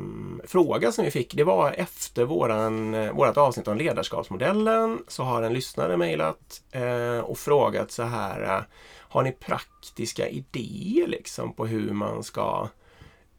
[0.48, 1.34] fråga som vi fick.
[1.34, 7.38] Det var efter våran, vårat avsnitt om ledarskapsmodellen så har en lyssnare mejlat eh, och
[7.38, 8.42] frågat så här.
[8.42, 8.62] Eh,
[9.10, 12.70] har ni praktiska idéer liksom på hur man ska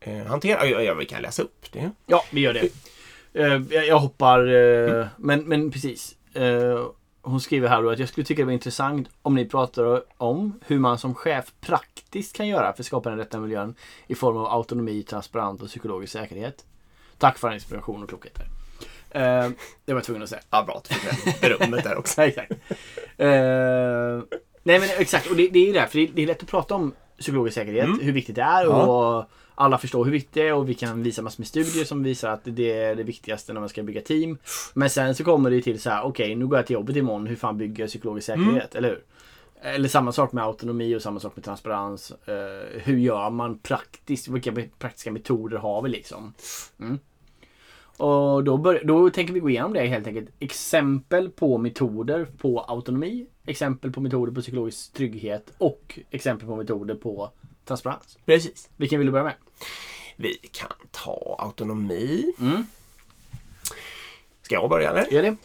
[0.01, 0.67] eh, hantera?
[0.67, 1.91] Ja, ja, vi kan läsa upp det.
[2.07, 2.69] Ja, vi gör det.
[3.33, 6.15] Eh, jag, jag hoppar, eh, men, men precis.
[7.29, 10.61] Hon skriver här då att jag skulle tycka det var intressant om ni pratar om
[10.67, 13.75] hur man som chef praktiskt kan göra för att skapa den rätta miljön
[14.07, 16.65] i form av autonomi, transparent och psykologisk säkerhet.
[17.19, 18.35] Tack för inspiration och klokhet.
[18.35, 18.47] Där.
[19.11, 19.51] Eh,
[19.85, 20.43] det var jag tvungen att säga.
[20.51, 20.83] Ja, bra
[21.41, 22.23] berömmet där också.
[22.23, 22.53] Exakt.
[23.17, 23.29] Eh,
[24.63, 26.43] nej men exakt, och det, det är ju det, här, för det, det är lätt
[26.43, 30.49] att prata om psykologisk säkerhet, hur viktigt det är och alla förstår hur viktigt det
[30.49, 33.53] är och vi kan visa massor med studier som visar att det är det viktigaste
[33.53, 34.39] när man ska bygga team.
[34.75, 37.27] Men sen så kommer det till så här, okej nu går jag till jobbet imorgon,
[37.27, 39.03] hur fan bygger jag psykologisk säkerhet, eller hur?
[39.63, 42.11] Eller samma sak med autonomi och samma sak med transparens.
[42.11, 44.29] Eh, hur gör man praktiskt?
[44.29, 46.35] Vilka praktiska metoder har vi liksom?
[46.81, 46.99] Mm.
[47.99, 50.31] Och då, bör, då tänker vi gå igenom det helt enkelt.
[50.39, 56.95] Exempel på metoder på autonomi, exempel på metoder på psykologisk trygghet och exempel på metoder
[56.95, 57.31] på
[57.65, 58.19] transparens.
[58.27, 58.69] Precis.
[58.77, 59.35] Vilken vill du börja med?
[60.17, 62.33] Vi kan ta autonomi.
[62.41, 62.67] Mm.
[64.43, 65.13] Ska jag börja eller?
[65.13, 65.37] Gör det?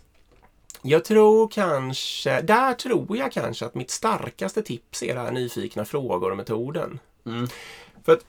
[0.82, 5.86] Jag tror kanske, där tror jag kanske att mitt starkaste tips är det här nyfikna
[5.86, 7.00] frågor och metoden.
[7.26, 7.48] Mm.
[8.06, 8.26] För att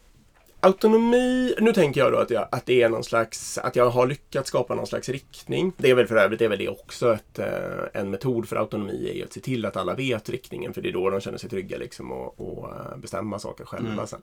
[0.65, 4.07] autonomi, nu tänker jag då att, jag, att det är någon slags, att jag har
[4.07, 5.73] lyckats skapa någon slags riktning.
[5.77, 7.47] Det är väl för övrigt det är väl det också ett, eh,
[8.01, 10.89] en metod för autonomi är ju att se till att alla vet riktningen för det
[10.89, 14.23] är då de känner sig trygga liksom och, och eh, bestämma saker själva sen.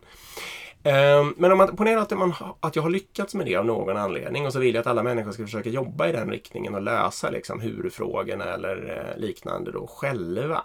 [0.83, 3.97] Ehm, Men om man ponerar att, man, att jag har lyckats med det av någon
[3.97, 6.81] anledning och så vill jag att alla människor ska försöka jobba i den riktningen och
[6.81, 10.61] lösa liksom hur-frågorna eller eh, liknande då själva.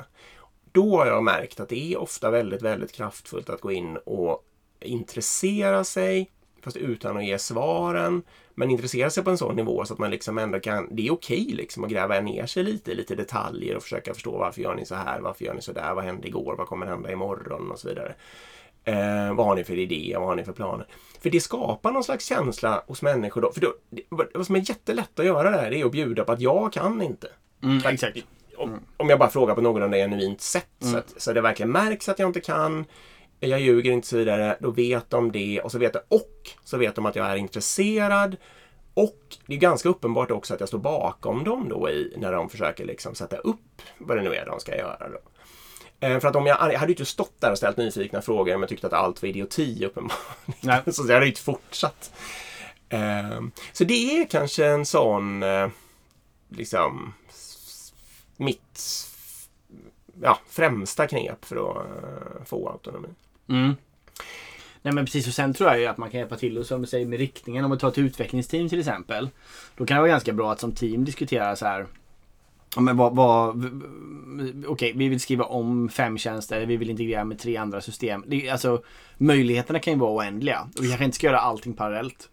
[0.72, 4.42] Då har jag märkt att det är ofta väldigt, väldigt kraftfullt att gå in och
[4.86, 6.30] intressera sig,
[6.62, 8.22] fast utan att ge svaren,
[8.54, 11.12] men intressera sig på en sån nivå så att man liksom ändå kan, det är
[11.12, 14.74] okej liksom att gräva ner sig lite i lite detaljer och försöka förstå varför gör
[14.74, 17.70] ni så här, varför gör ni så där, vad hände igår, vad kommer hända imorgon
[17.70, 18.14] och så vidare.
[18.84, 20.14] Eh, vad har ni för idé?
[20.18, 20.86] Vad har ni för planer?
[21.20, 23.40] För det skapar någon slags känsla hos människor.
[23.40, 23.52] Då.
[23.52, 26.40] För då, det, vad som är jättelätt att göra där är att bjuda på att
[26.40, 27.28] jag kan inte.
[27.62, 28.18] Mm, exakt.
[28.56, 32.08] Om, om jag bara frågar på någorlunda genuint sätt så, att, så det verkligen märks
[32.08, 32.84] att jag inte kan.
[33.40, 34.56] Jag ljuger inte så vidare.
[34.60, 37.36] Då vet de det och så vet de, och så vet de att jag är
[37.36, 38.36] intresserad.
[38.94, 42.48] Och det är ganska uppenbart också att jag står bakom dem då i, när de
[42.50, 45.08] försöker liksom sätta upp vad det nu är de ska göra.
[45.08, 45.18] Då.
[46.06, 48.54] Eh, För att om jag, jag hade ju inte stått där och ställt nyfikna frågor
[48.54, 50.92] om jag tyckte att allt var idioti uppenbarligen.
[50.92, 52.12] Så jag hade ju inte fortsatt.
[52.88, 53.40] Eh,
[53.72, 55.68] Så det är kanske en sån, eh,
[56.48, 57.14] liksom,
[58.36, 58.80] mitt
[60.22, 63.08] ja, främsta knep för att få autonomi.
[63.48, 63.74] Mm.
[64.82, 66.80] Nej men precis och sen tror jag ju att man kan hjälpa till och som
[66.80, 67.64] du säger med riktningen.
[67.64, 69.28] Om vi tar ett utvecklingsteam till exempel.
[69.76, 71.86] Då kan det vara ganska bra att som team diskutera så här.
[72.74, 73.64] Ja, men vad, vad,
[74.66, 78.24] okej, vi vill skriva om fem tjänster, vi vill integrera med tre andra system.
[78.26, 78.82] Det, alltså,
[79.18, 82.28] möjligheterna kan ju vara oändliga och vi kanske inte ska göra allting parallellt.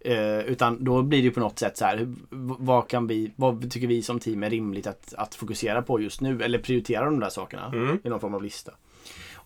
[0.00, 2.14] Eh, utan då blir det ju på något sätt så här,
[2.58, 6.20] vad, kan vi, vad tycker vi som team är rimligt att, att fokusera på just
[6.20, 6.42] nu?
[6.42, 7.98] Eller prioritera de där sakerna Mm.
[8.04, 8.72] i någon form av lista.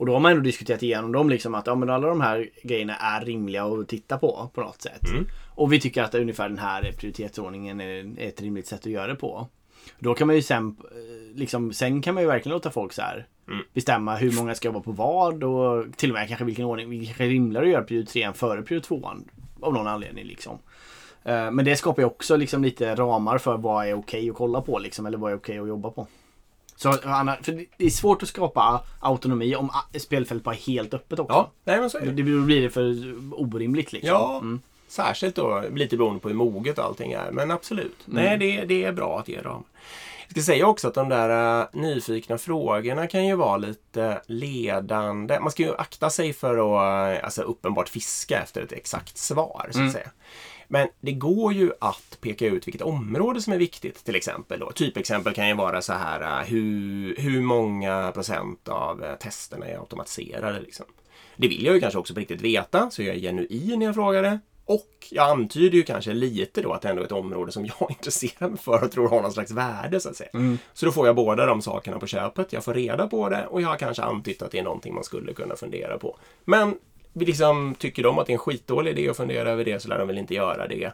[0.00, 2.48] Och då har man ändå diskuterat igenom dem liksom att ja, men alla de här
[2.62, 5.10] grejerna är rimliga att titta på på något sätt.
[5.10, 5.26] Mm.
[5.54, 9.14] Och vi tycker att ungefär den här prioritetsordningen är ett rimligt sätt att göra det
[9.14, 9.46] på.
[9.98, 13.02] Då kan man ju sen, eh, liksom, sen kan man ju verkligen låta folk så
[13.02, 13.62] här Mm.
[13.74, 16.90] bestämma hur många ska vara på vad och till och med kanske vilken ordning.
[17.00, 19.10] Det kanske rimligare att göra prio 3 före prio 2
[19.60, 20.58] av någon anledning liksom.
[21.24, 24.60] Eh, Men det skapar ju också liksom lite ramar för vad är okej att kolla
[24.60, 26.06] på liksom, eller vad är okej att jobba på.
[26.82, 31.34] Så, för det- är svårt att skapa autonomi om spelfältet bara är helt öppet också.
[31.34, 34.08] Ja, nej men så är Det det blir det för orimligt liksom.
[34.10, 34.38] Ja.
[34.38, 34.60] Mm.
[34.88, 37.30] Särskilt då lite beroende på hur moget allting är.
[37.30, 37.96] Men absolut.
[38.04, 39.64] Nej, det, det är bra att ge dem.
[40.26, 45.40] Jag ska säga också att de där äh, nyfikna frågorna kan ju vara lite ledande.
[45.40, 49.62] Man ska ju akta sig för att äh, alltså, uppenbart fiska efter ett exakt svar.
[49.64, 49.92] Så att Mm.
[49.92, 50.10] säga.
[50.72, 54.60] Men det går ju att peka ut vilket område som är viktigt till exempel.
[54.60, 54.72] Då.
[54.72, 59.78] Typexempel kan ju vara så här äh, hur, hur många procent av äh, testerna är
[59.78, 60.60] automatiserade.
[60.60, 60.86] Liksom.
[61.36, 63.94] Det vill jag ju kanske också på riktigt veta, så jag är genuin när jag
[63.94, 64.38] frågar det.
[64.64, 67.74] Och jag antyder ju kanske lite då att det ändå är ett område som jag
[67.90, 70.30] intresserar mig för och tror har någon slags värde så att säga.
[70.34, 70.58] Mm.
[70.72, 72.52] Så då får jag båda de sakerna på köpet.
[72.52, 75.04] Jag får reda på det och jag har kanske antytt att det är någonting man
[75.04, 76.16] skulle kunna fundera på.
[76.44, 76.74] Men
[77.12, 79.98] liksom, tycker de att det är en skitdålig idé att fundera över det så lär
[79.98, 80.92] de väl inte göra det.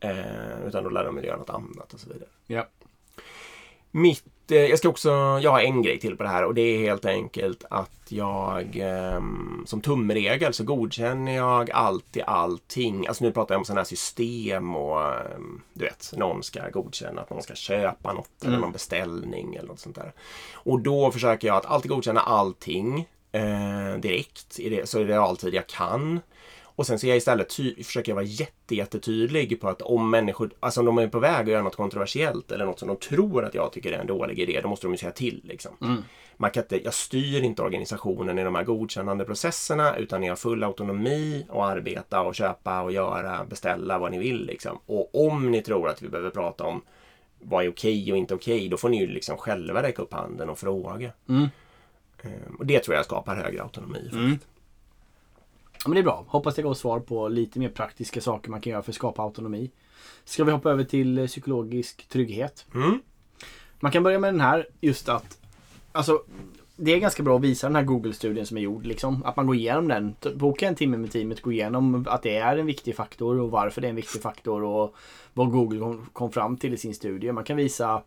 [0.00, 2.28] Eh, utan då lär de väl göra något annat och så vidare.
[2.46, 2.66] Ja.
[3.90, 5.10] Mitt, eh, jag ska också,
[5.42, 8.76] jag har en grej till på det här och det är helt enkelt att jag
[8.76, 13.06] ehm, som tumregel så godkänner jag alltid allting.
[13.06, 17.20] Alltså nu pratar jag om sådana här system och ehm, du vet, någon ska godkänna
[17.20, 18.60] att någon ska köpa något eller Mm.
[18.60, 20.12] någon beställning eller något sånt där.
[20.54, 25.54] Och då försöker jag att alltid godkänna allting eh, direkt i det, så i realtid
[25.54, 26.20] jag kan.
[26.62, 30.50] Och sen så jag istället ty- försöker jag vara jätte, jättetydlig på att om människor,
[30.60, 33.44] alltså om de är på väg att göra något kontroversiellt eller något som de tror
[33.44, 35.40] att jag tycker är en dålig idé, då måste de ju säga till.
[35.44, 35.72] Liksom.
[35.82, 36.02] Mm.
[36.36, 40.36] Man kan inte, jag styr inte organisationen i de här godkännande processerna utan ni har
[40.36, 44.46] full autonomi att arbeta och köpa och göra, beställa vad ni vill.
[44.46, 44.78] Liksom.
[44.86, 46.82] Och om ni tror att vi behöver prata om
[47.38, 50.50] vad är okej och inte okej, då får ni ju liksom själva räcka upp handen
[50.50, 51.10] och fråga.
[51.28, 51.48] Mm.
[52.26, 54.10] Ehm, Och det tror jag skapar högre autonomi.
[54.12, 54.38] Mm.
[55.72, 56.24] Ja, men det är bra.
[56.28, 59.22] Hoppas det går svar på lite mer praktiska saker man kan göra för att skapa
[59.22, 59.70] autonomi.
[60.24, 62.66] Ska vi hoppa över till eh, psykologisk trygghet?
[62.74, 63.00] Mm.
[63.80, 65.38] Man kan börja med den här just att
[65.92, 66.22] Alltså
[66.76, 68.86] det är ganska bra att visa den här Google-studien som är gjord.
[68.86, 69.24] Liksom.
[69.24, 70.14] Att man går igenom den.
[70.34, 73.80] Boka en timme med teamet, gå igenom att det är en viktig faktor och varför
[73.80, 74.94] det är en viktig faktor och
[75.34, 77.32] vad Google kom fram till i sin studie.
[77.32, 78.02] Man kan visa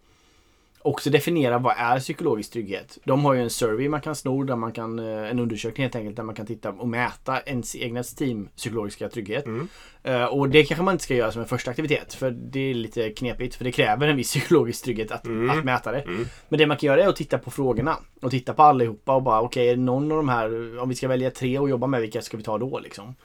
[0.82, 2.98] också definiera vad är psykologisk trygghet.
[3.04, 5.96] De har ju en survey man kan sno, där man kan, eh, en undersökning helt
[5.96, 9.46] enkelt, där man kan titta och mäta ens egna team psykologiska trygghet.
[9.46, 9.68] Mm.
[10.04, 12.74] Eh, och det kanske man inte ska göra som en första aktivitet, för det är
[12.74, 15.50] lite knepigt, för det kräver en viss psykologisk trygghet att, Mm.
[15.60, 16.02] att mäta det.
[16.02, 16.26] Mm.
[16.50, 19.24] Men det man kan göra är att titta på frågorna och titta på allihopa och
[19.24, 21.88] bara okej, är det någon av de här, om vi ska välja tre och jobba
[21.88, 23.16] med, vilka ska vi ta då liksom?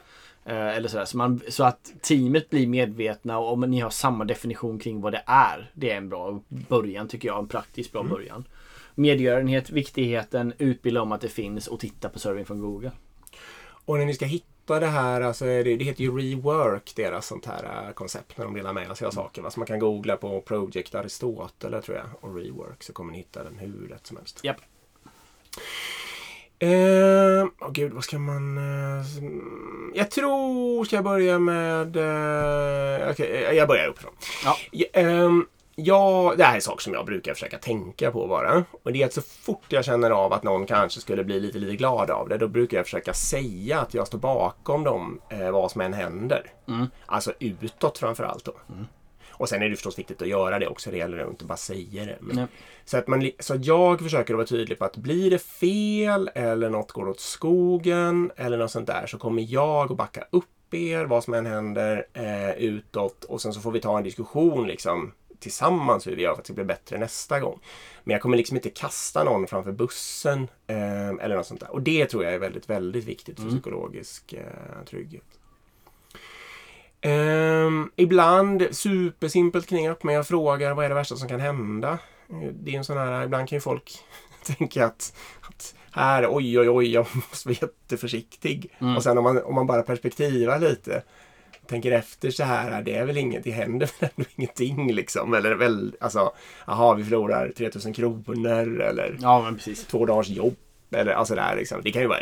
[0.44, 1.04] Eh, eller sådär.
[1.04, 5.12] Så, man, så att teamet blir medvetna och om ni har samma definition kring vad
[5.12, 5.70] det är.
[5.74, 8.44] Det är en bra början tycker jag, en praktiskt bra början.
[8.94, 12.90] Medgörenhet, viktigheten, utbilda om att det finns och titta på surveyn från Google.
[13.84, 17.46] Och när ni ska hitta det här, alltså det, det heter ju Rework, deras sånt
[17.46, 19.42] här äh, koncept när de delar med sig av saker.
[19.42, 19.50] va?
[19.50, 23.44] Så man kan googla på Project Aristotle tror jag och Rework så kommer ni hitta
[23.44, 24.40] den hur lätt som helst.
[26.58, 28.58] Eh, åh gud, vad ska man...
[28.58, 31.96] eh, mm, jag tror, ska jag börja med...
[31.96, 34.12] eh, Okej, jag börjar uppifrån.
[34.44, 34.56] Ja.
[34.70, 38.64] Ja, ehm, Ja, det här är saker som jag brukar försöka tänka på bara.
[38.84, 41.58] Och det är att så fort jag känner av att någon kanske skulle bli lite,
[41.58, 45.50] lite glad av det, då brukar jag försöka säga att jag står bakom dem eh,
[45.50, 46.52] vad som än händer.
[46.68, 46.86] Mm.
[47.06, 48.52] Alltså utåt framförallt då.
[49.36, 50.90] Och sen är det förstås viktigt att göra det också.
[50.90, 52.18] Det gäller att inte bara säga det.
[52.20, 52.48] Men,
[52.84, 56.70] så, att man, så att jag försöker vara tydlig på att blir det fel eller
[56.70, 61.04] något går åt skogen eller något sånt där så kommer jag att backa upp er
[61.04, 65.12] vad som än händer eh, utåt och sen så får vi ta en diskussion liksom
[65.38, 67.60] tillsammans hur vi gör för att det ska bli bättre nästa gång.
[68.04, 71.70] Men jag kommer liksom inte kasta någon framför bussen eh, eller något sånt där.
[71.70, 75.24] Och det tror jag är väldigt, väldigt viktigt för psykologisk eh, trygghet.
[77.04, 81.98] Ehm, ibland supersimpelt knep, men jag frågar vad är det värsta som kan hända?
[82.52, 83.98] Det är en sån här, ibland kan ju folk
[84.46, 88.74] tänka att, att här, oj, oj, oj, jag måste vara jätteförsiktig.
[88.78, 88.96] Mm.
[88.96, 91.02] Och sen om man, om man bara perspektivar lite,
[91.66, 95.34] tänker efter så här, det är väl inget, det händer väl ändå ingenting liksom.
[95.34, 96.32] Eller väl, alltså,
[96.66, 99.86] jaha, vi förlorar 3000 kronor eller Ja, men precis.
[99.86, 100.56] två dagars jobb.
[100.90, 101.80] Eller alltså det här liksom.
[101.84, 102.20] Det kan ju vara,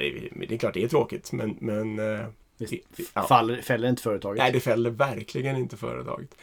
[0.48, 1.98] det är klart det är tråkigt, men, men
[2.58, 2.82] Det
[3.14, 3.22] ja.
[3.22, 4.38] faller, fäller inte företaget.
[4.38, 6.34] Nej, det fäller verkligen inte företaget.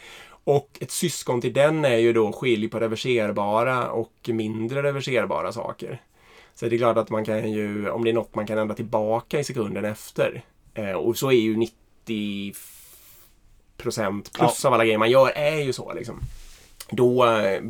[0.44, 6.00] Och ett syskon till den är ju då skilj på reverserbara och mindre reverserbara saker.
[6.54, 8.74] Så det är klart att man kan ju, om det är något man kan ändra
[8.74, 10.44] tillbaka i sekunden efter.
[10.74, 12.54] Eh, och så är ju 90
[13.76, 16.20] procent plus av alla grejer man gör är ju så liksom.
[16.90, 17.62] Då eh,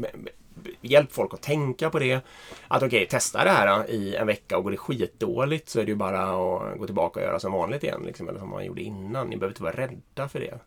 [0.81, 2.21] hjälp folk att tänka på det.
[2.69, 5.91] Att okej, testa det här i en vecka och går det skitdåligt så är det
[5.91, 8.03] ju bara att gå tillbaka och göra som vanligt igen.
[8.07, 9.29] Liksom, eller som man gjorde innan.
[9.29, 10.59] Ni behöver inte vara rädda för det.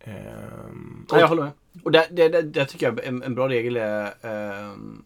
[0.00, 1.52] Ehm, Ja, jag håller med.
[1.84, 4.12] Och där, där, där, där tycker jag en, en bra regel är
[4.72, 5.04] um,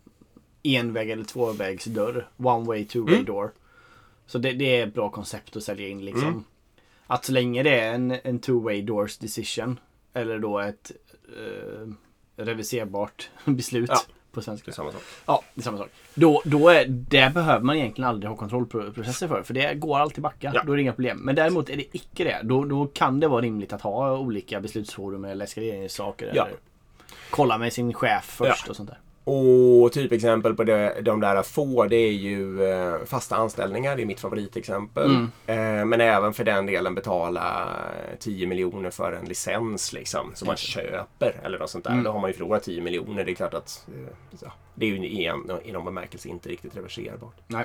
[0.63, 2.29] enväg eller tvåvägsdörr.
[2.37, 3.25] One way, two way Mm.
[3.25, 3.51] door.
[4.27, 6.29] Så det, det är ett bra koncept att sälja in liksom.
[6.29, 6.45] Mm.
[7.07, 9.81] Att så länge det är en, en two way doors decision.
[10.13, 10.93] Eller då ett
[11.39, 11.93] uh,
[12.37, 14.01] reviserbart beslut Ja.
[14.33, 14.71] på det svenska.
[14.71, 15.03] är samma sak.
[15.27, 15.89] Ja, det är samma sak.
[16.15, 19.43] Då, då är, det behöver man egentligen aldrig ha kontrollprocesser för.
[19.43, 20.53] För det går alltid backa.
[20.55, 20.63] Ja.
[20.67, 21.19] Då är det inga problem.
[21.19, 22.41] Men däremot är det icke det.
[22.43, 26.33] Då, då kan det vara rimligt att ha olika beslutsforum eller eskaleringssaker.
[26.35, 26.47] Ja.
[26.47, 26.57] Eller
[27.31, 28.99] kolla med sin chef först och sånt där.
[29.25, 33.97] Och typexempel på det, de där få, det är ju eh, fasta anställningar.
[33.97, 35.11] Det är mitt favoritexempel.
[35.11, 35.31] Mm.
[35.47, 37.69] Eh, men även för den delen betala
[38.19, 41.41] 10 miljoner för en licens liksom, som man köper.
[41.45, 41.91] Eller något sånt där.
[41.91, 42.05] Mm.
[42.05, 43.25] Då har man ju förlorat 10 miljoner.
[43.25, 46.77] Det är klart att eh, ja, det är ju igen, i någon bemärkelse inte riktigt
[46.77, 47.37] reverserbart.
[47.47, 47.65] Nej.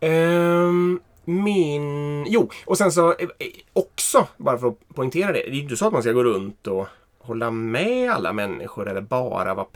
[0.00, 2.26] Ehm, min...
[2.28, 5.38] Jo, och sen så eh, eh, också, bara för att poängtera det.
[5.38, 6.86] Det är ju inte så att man ska gå runt och
[7.18, 9.66] hålla med alla människor eller bara vara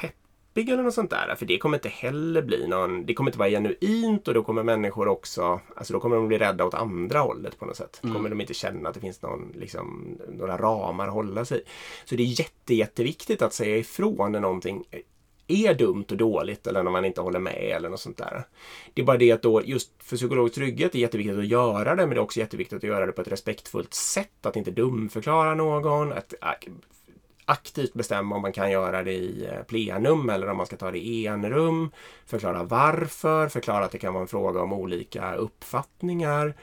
[0.54, 1.34] peppig eller något sånt där.
[1.34, 3.06] För det kommer inte heller bli någon...
[3.06, 5.60] Det kommer inte vara genuint och då kommer människor också...
[5.76, 8.00] Alltså då kommer de bli rädda åt andra hållet på något sätt.
[8.02, 8.16] Mm.
[8.16, 11.62] kommer de inte känna att det finns någon, liksom, några ramar att hålla sig i.
[12.04, 14.84] Så det är jätte, jätteviktigt att säga ifrån när någonting
[15.46, 18.44] är dumt och dåligt eller när man inte håller med eller något sånt där.
[18.94, 22.06] Det är bara det att då just för psykologisk trygghet är jätteviktigt att göra det
[22.06, 24.46] men det är också jätteviktigt att göra det på ett respektfullt sätt.
[24.46, 26.12] Att inte dumförklara någon.
[26.12, 26.68] Att ak-
[27.44, 30.90] aktivt bestämma om man kan göra det i eh, plenum eller om man ska ta
[30.90, 31.90] det i enrum.
[32.26, 36.54] Förklara varför, förklara att det kan vara en fråga om olika uppfattningar.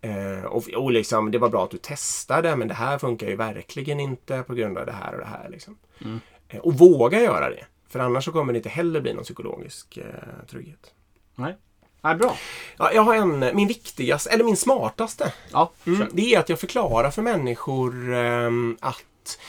[0.00, 3.36] Eh, och, och liksom, det var bra att du testade men det här funkar ju
[3.36, 5.48] verkligen inte på grund av det här och det här.
[5.48, 5.78] Liksom.
[6.04, 6.20] Mm.
[6.48, 7.64] Eh, och våga göra det.
[7.88, 10.94] För annars så kommer det inte heller bli någon psykologisk eh, trygghet.
[11.34, 11.56] Nej.
[12.02, 12.36] Nej, bra.
[12.76, 15.32] Ja, jag har en, min viktigaste, eller min smartaste.
[15.52, 19.04] Ja, Mm, det är att jag förklarar för människor ehm, att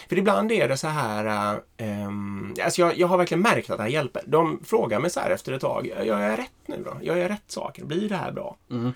[0.10, 3.84] för ibland är det så här, um, alltså jag, jag har verkligen märkt att det
[3.84, 4.23] här hjälper.
[4.25, 6.97] De frågar mig så här efter ett tag, gör jag rätt nu då?
[7.01, 7.86] Gör jag rätt saker?
[7.86, 8.57] Blir det här bra?
[8.71, 8.91] Mm.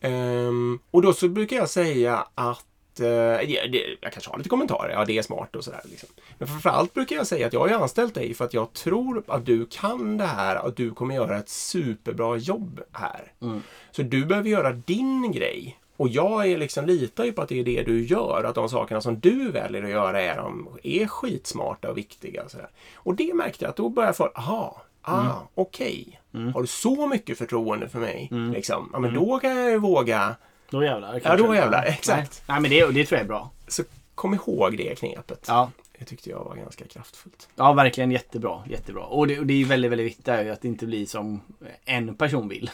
[0.00, 4.50] Ehm, och då så brukar jag säga att eh, det, det, jag kanske har lite
[4.50, 5.80] kommentarer, ja det är smart och sådär.
[5.84, 6.08] Liksom.
[6.38, 9.46] Men framförallt brukar jag säga att jag har anställt dig för att jag tror att
[9.46, 13.32] du kan det här och att du kommer göra ett superbra jobb här.
[13.42, 13.62] Mm.
[13.90, 15.78] Så du behöver göra din grej.
[15.96, 18.44] Och jag är liksom, litar ju på att det är det du gör.
[18.44, 22.42] Att de sakerna som du väljer att göra är, de, är skitsmarta och viktiga.
[22.44, 22.68] Och, sådär.
[22.94, 25.32] och det märkte jag att då började folk, aha, ah, Mm.
[25.54, 26.20] okej.
[26.54, 28.28] Har du så mycket förtroende för mig?
[28.30, 28.52] Mm.
[28.52, 30.36] Liksom, ja, men då kan jag ju våga.
[30.70, 31.20] Då jävlar.
[31.24, 31.94] Ja, då jävlar, Nej.
[31.98, 32.42] exakt.
[32.48, 33.50] Nej, men det, det tror jag är bra.
[33.68, 33.82] Så
[34.14, 35.44] kom ihåg det knepet.
[35.48, 35.70] Ja.
[35.98, 37.48] Det tyckte jag var ganska kraftfullt.
[37.56, 38.62] Ja, verkligen jättebra.
[38.70, 39.02] Jättebra.
[39.04, 41.40] Och det, och det är väldigt, väldigt viktigt att det inte blir som
[41.84, 42.70] en person vill.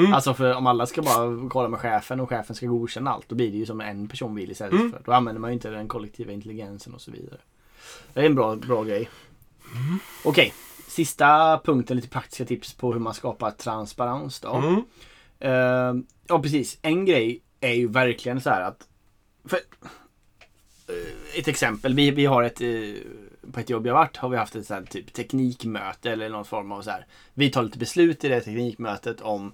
[0.00, 0.12] Mm.
[0.12, 3.34] Alltså för om alla ska bara kolla med chefen och chefen ska godkänna allt, då
[3.34, 4.72] blir det ju som en person vill istället.
[4.72, 4.92] Mm.
[4.92, 7.38] För, då använder man ju inte den kollektiva intelligensen och så vidare.
[8.12, 9.08] Det är en bra, bra grej.
[9.74, 9.98] Mm.
[10.24, 10.52] Okej,
[10.88, 14.54] sista punkten, lite praktiska tips på hur man skapar transparens då.
[14.54, 14.84] Mm.
[15.38, 16.78] Eh, ja, precis.
[16.82, 18.88] En grej är ju verkligen så här att...
[19.44, 19.56] För,
[20.88, 21.94] eh, ett exempel.
[21.94, 22.68] Vi, vi har ett, eh,
[23.52, 26.44] på ett jobb jag varit har vi haft ett sånt här typ teknikmöte eller någon
[26.44, 27.06] form av så här.
[27.34, 29.52] Vi tar lite beslut i det teknikmötet om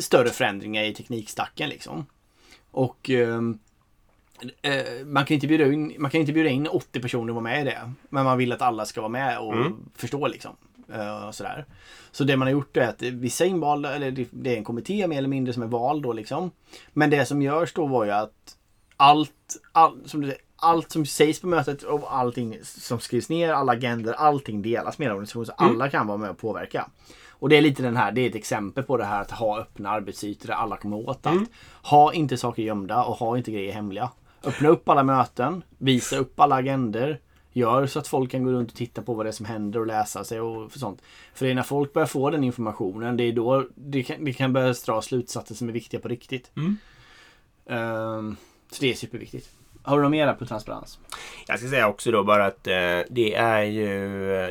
[0.00, 2.06] större förändringar i teknikstacken liksom.
[2.70, 3.58] Och ehm,
[4.62, 7.42] eh, man, kan inte bjuda in, man kan inte bjuda in 80 personer att vara
[7.42, 7.92] med i det.
[8.08, 9.76] Men man vill att alla ska vara med och Mm.
[9.94, 10.56] förstå liksom.
[10.92, 11.64] Eh, sådär.
[12.10, 15.18] Så det man har gjort är att vissa invalda, eller det- är en kommitté mer
[15.18, 16.50] eller mindre som är vald då liksom.
[16.92, 18.56] Men det som görs då var ju att
[18.96, 23.72] allt, all, som du allt som sägs på mötet och allting som skrivs ner, alla
[23.72, 25.72] agender, allting delas med organisationen så Mm.
[25.74, 26.90] alla kan vara med och påverka.
[27.38, 29.60] Och det är lite den här, det är ett exempel på det här att ha
[29.60, 31.36] öppna arbetsytor där alla kommer åt allt.
[31.36, 31.48] Mm.
[31.82, 34.10] Ha inte saker gömda och ha inte grejer hemliga.
[34.44, 37.20] Öppna upp alla möten, visa upp alla agender.
[37.52, 39.80] Gör så att folk kan gå runt och titta på vad det är som händer
[39.80, 41.02] och läsa sig och för sånt.
[41.34, 44.32] För det är när folk börjar få den informationen, det är då det kan, det
[44.32, 46.50] kan börja dra slutsatser som är viktiga på riktigt.
[46.56, 46.76] Mm.
[47.66, 48.36] Ehm,
[48.70, 49.50] så det är superviktigt.
[49.88, 50.98] Har du något mer där på transparens?
[51.46, 53.98] Jag ska säga också då bara att eh, det är ju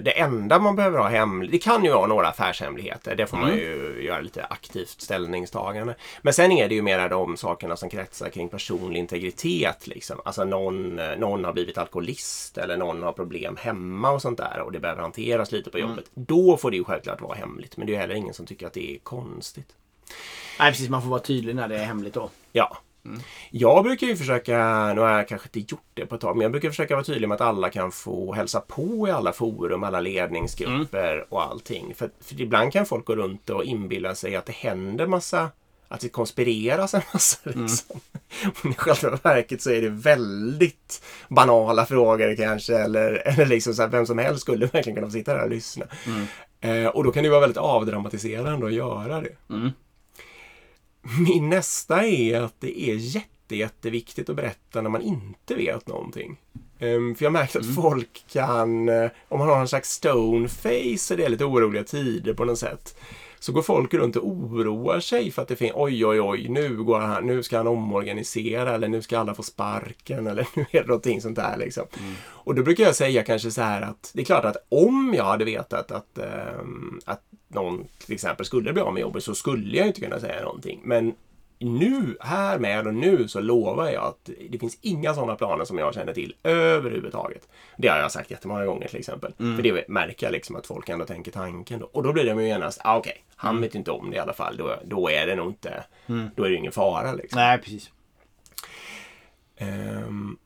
[0.02, 1.52] det enda man behöver ha hemligt.
[1.52, 3.16] Det kan ju vara några affärshemligheter.
[3.16, 3.60] Det får man Mm.
[3.60, 5.96] ju göra lite aktivt ställningstagande.
[6.22, 9.88] Men sen är det ju mera de sakerna som kretsar kring personlig integritet.
[9.88, 10.22] Liksom.
[10.26, 14.60] Alltså någon, eh, någon har blivit alkoholist eller någon har problem hemma och sånt där
[14.66, 16.06] och det behöver hanteras lite på jobbet.
[16.14, 17.78] Då får det ju självklart vara hemligt.
[17.78, 19.70] Men det är ju heller ingen som tycker att det är konstigt.
[20.60, 22.30] Nej precis, man får vara tydlig när det är hemligt då.
[22.52, 22.78] Ja.
[23.52, 24.58] Jag brukar ju försöka,
[24.94, 27.06] nu har jag kanske inte gjort det på ett tag, men jag brukar försöka vara
[27.06, 31.94] tydlig med att alla kan få hälsa på i alla forum, alla ledningsgrupper och allting.
[31.96, 35.50] För, för ibland kan folk gå runt och inbilla sig att det händer massa,
[35.88, 37.40] att det konspireras en massa.
[37.44, 38.00] Liksom.
[38.62, 43.82] Men i själva verket så är det väldigt banala frågor kanske, eller, eller liksom så
[43.82, 45.86] här, vem som helst skulle verkligen kunna få sitta där och lyssna.
[46.62, 49.36] Eh, och då kan det vara väldigt avdramatiserande att göra det.
[51.08, 51.24] Mm.
[51.24, 56.38] Min nästa är att det är jätte, jätteviktigt att berätta när man inte vet någonting.
[56.80, 60.48] Ehm, för jag har märkt att folk kan, eh, om man har en slags stone
[60.48, 62.96] face och det är lite oroliga tider på något sätt.
[63.40, 66.84] Så går folk runt och oroar sig för att det finns, oj oj oj, nu,
[66.84, 70.82] går han, nu ska han omorganisera eller nu ska alla få sparken eller nu är
[70.82, 71.84] det någonting sånt där liksom.
[72.28, 75.24] Och då brukar jag säga kanske så här att det är klart att om jag
[75.24, 79.78] hade vetat att, ehm, att någon till exempel skulle bli av med jobbet så skulle
[79.78, 80.82] jag inte kunna säga någonting.
[80.84, 81.14] Men
[81.60, 85.78] nu, här med och nu så lovar jag att det finns inga sådana planer som
[85.78, 87.48] jag känner till överhuvudtaget.
[87.78, 89.34] Det har jag sagt jättemånga gånger till exempel.
[89.38, 91.86] För det märker jag liksom att folk ändå tänker tanken då.
[91.86, 94.34] Och då blir det ju genast, ah, okej, han vet inte om det i alla
[94.34, 94.58] fall.
[94.58, 95.84] Då, då är det nog inte,
[96.36, 97.40] då är det ingen fara liksom.
[97.40, 97.92] Nej precis.
[99.58, 100.38] Ehm,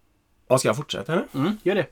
[0.47, 1.27] vad ska jag fortsätta nu?
[1.35, 1.87] Mm, gör det.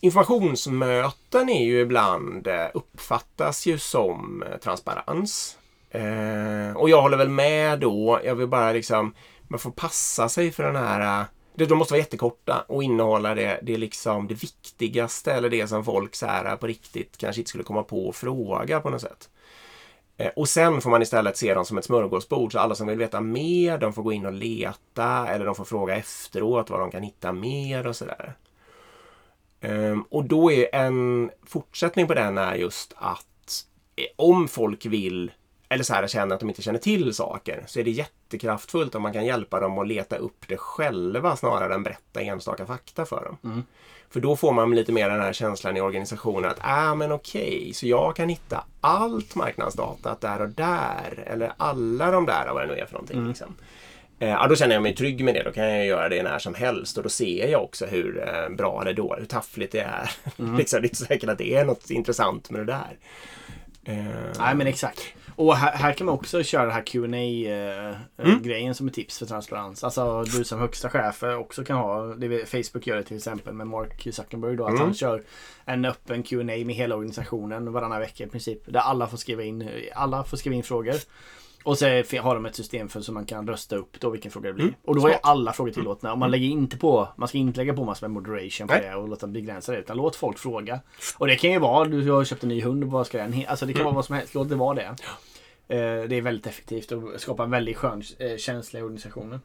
[0.00, 5.58] Informationsmöten är ju ibland, eh, uppfattas ju som eh, transparens.
[5.94, 8.20] Eh, och jag håller väl med då.
[8.24, 9.14] Jag vill bara liksom,
[9.48, 13.34] man får passa sig för den här eh, det, de måste vara jättekorta och innehålla
[13.34, 17.16] det, det, är liksom det viktigaste eller det som folk så här, eh, på riktigt
[17.16, 19.30] kanske inte skulle komma på och fråga på något sätt.
[20.16, 22.98] Eh, Och sen får man istället se dem som ett smörgåsbord så alla som vill
[22.98, 26.90] veta mer de får gå in och leta eller de får fråga efteråt vad de
[26.90, 28.34] kan hitta mer och sådär.
[29.60, 33.66] Ehm, och då är en fortsättning på den är just att
[33.96, 35.30] eh, om folk vill
[35.72, 39.02] eller så här känner att de inte känner till saker så är det jättekraftfullt om
[39.02, 43.24] man kan hjälpa dem att leta upp det själva snarare än berätta enstaka fakta för
[43.24, 43.64] dem.
[44.10, 47.70] För då får man lite mer den här känslan i organisationen att ah, men okej,
[47.74, 52.74] så jag kan hitta allt marknadsdata där och där eller alla de där vad det
[52.74, 53.28] nu är för någonting.
[53.28, 53.54] Liksom.
[54.18, 55.42] Eh, Ja, då känner jag mig trygg med det.
[55.42, 58.56] Då kan jag göra det när som helst och då ser jag också hur eh,
[58.56, 60.10] bra eller dåligt, hur taffligt det är.
[60.56, 62.98] liksom, det är inte säkert att det är något intressant med det där.
[63.84, 64.04] Eh,
[64.38, 65.00] Nej men exakt.
[65.46, 68.42] Och här, här kan man också köra den här qa eh, Mm.
[68.42, 69.84] grejen som är tips för transparens.
[69.84, 73.54] Alltså du som högsta chef eh, också kan ha, det Facebook gör det till exempel
[73.54, 74.82] med Mark Zuckerberg då, att Mm.
[74.82, 75.22] han kör
[75.64, 78.58] en öppen Q&A med hela organisationen varannan vecka i princip.
[78.66, 80.94] Där alla får skriva in, alla får skriva in frågor.
[81.64, 84.48] Och så har de ett system för så man kan rösta upp då vilken fråga
[84.48, 84.64] det blir.
[84.64, 86.12] Mm, Och då är alla frågor tillåtna.
[86.12, 88.82] Och man lägger inte på, man ska inte lägga på massor med moderation på Nej.
[88.82, 89.78] det och låta begränsa det.
[89.78, 90.80] Utan låt folk fråga.
[91.18, 93.46] Och det kan ju vara, du har köpt en ny hund och vad ska he-
[93.48, 93.84] Alltså det kan Mm.
[93.84, 94.94] vara vad som helst, låt det vara det.
[95.72, 99.40] Eh, Det är väldigt effektivt och skapar en väldigt skön eh, känsla i organisationen.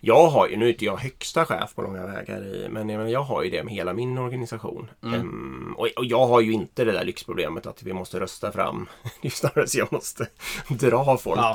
[0.00, 2.98] Jag har ju, nu är inte jag högsta chef på långa vägar i, men jag,
[2.98, 4.90] menar, jag har ju det med hela min organisation.
[5.02, 8.86] Ehm, och, och jag har ju inte det där lyxproblemet att vi måste rösta fram.
[9.22, 10.26] Det är snarare så jag måste
[10.68, 11.54] dra folk, Ja.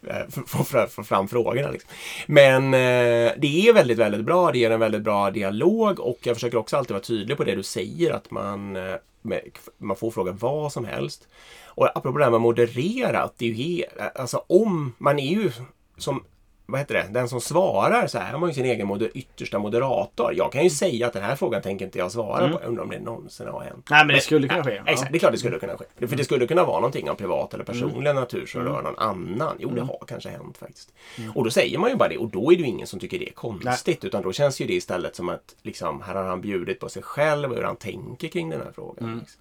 [0.00, 0.14] ja.
[0.46, 1.70] få, få, få fram frågorna.
[1.70, 1.90] Liksom.
[2.26, 4.52] Men eh, det är väldigt, väldigt bra.
[4.52, 7.54] Det ger en väldigt bra dialog och jag försöker också alltid vara tydlig på det
[7.54, 11.28] du säger att man, eh, med, man får fråga vad som helst.
[11.64, 15.52] Och apropå det här med modererat, det är ju alltså om man är ju
[15.96, 16.24] som
[16.70, 19.58] vad heter det, den som svarar så här har man ju sin egen moder, yttersta
[19.58, 20.34] moderator.
[20.34, 22.52] Jag kan ju säga att den här frågan tänker inte jag svara Mm.
[22.52, 22.62] på.
[22.62, 23.86] Jag undrar om det någonsin har hänt.
[23.90, 24.74] Nej men det skulle kunna ske.
[24.86, 26.06] Ja, Exakt, det är klart det skulle kunna ske.
[26.06, 28.72] För det skulle kunna vara någonting av privat eller personlig natur som Mm.
[28.72, 29.56] rör någon annan.
[29.58, 30.92] Jo, det har kanske hänt faktiskt.
[31.34, 33.18] Och då säger man ju bara det och då är det ju ingen som tycker
[33.18, 34.04] det är konstigt.
[34.04, 37.02] Utan då känns ju det istället som att liksom, här har han bjudit på sig
[37.02, 39.04] själv och hur han tänker kring den här frågan.
[39.04, 39.18] Mm.
[39.18, 39.40] Liksom.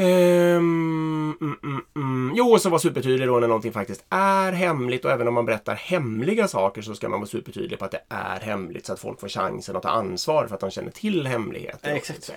[0.00, 2.32] Ehm, mm, mm.
[2.34, 5.74] Jo, så var supertydlig då när någonting faktiskt är hemligt och även om man berättar
[5.74, 9.20] hemliga saker så ska man vara supertydlig på att det är hemligt så att folk
[9.20, 11.96] får chansen att ta ansvar för att de känner till hemligheten.
[11.96, 12.30] Exakt.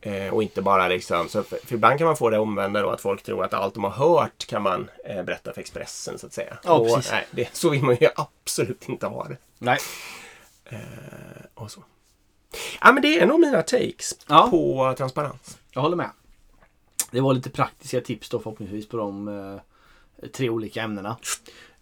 [0.00, 2.90] Eh, och inte bara liksom, så för, för ibland kan man få det omvända då
[2.90, 6.26] att folk tror att allt de har hört kan man eh, berätta för Expressen så
[6.26, 6.58] att säga.
[6.64, 7.12] Ja, och, precis.
[7.12, 9.36] nej, det, så vill man ju absolut inte ha det.
[9.58, 9.78] Nej.
[11.54, 11.84] Och så.
[12.80, 14.48] Ja, men det är nog mina takes Ja.
[14.50, 15.58] på transparens.
[15.70, 16.10] Jag håller med.
[17.10, 19.60] Det var lite praktiska tips då förhoppningsvis på de eh,
[20.32, 21.16] tre olika ämnena.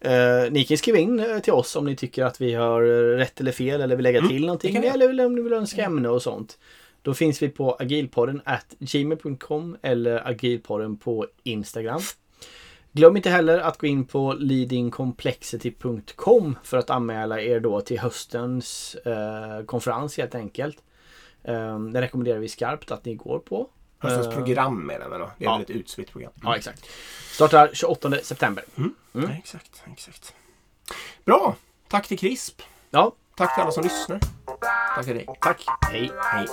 [0.00, 3.16] Eh, ni kan skriva in eh, till oss om ni tycker att vi har eh,
[3.16, 4.76] rätt eller fel eller vill lägga till någonting.
[4.76, 6.58] Eller om ni vill önska ämne och sånt.
[7.02, 12.00] Då finns vi på agilpodden at gmail.com eller agilpodden på Instagram.
[12.92, 18.94] Glöm inte heller att gå in på leadingcomplexity.com för att anmäla er då till höstens
[18.94, 20.82] eh, konferens helt enkelt.
[21.42, 23.68] Eh, det rekommenderar vi skarpt att ni går på.
[23.98, 25.30] Höstens Eh, program är det väl då?
[25.38, 25.52] Det är ja.
[25.52, 26.32] väl ett utspritt program?
[26.42, 26.86] Ja, exakt.
[27.30, 28.64] Startar 28 september.
[29.12, 30.34] Ja, exakt, exakt.
[31.24, 31.54] Bra!
[31.88, 32.62] Tack till CRISP.
[32.90, 34.20] Ja, Tack till alla som lyssnar.
[34.94, 35.26] Tack till dig.
[35.40, 35.64] tack.
[35.90, 36.12] Hej.
[36.22, 36.46] Hej.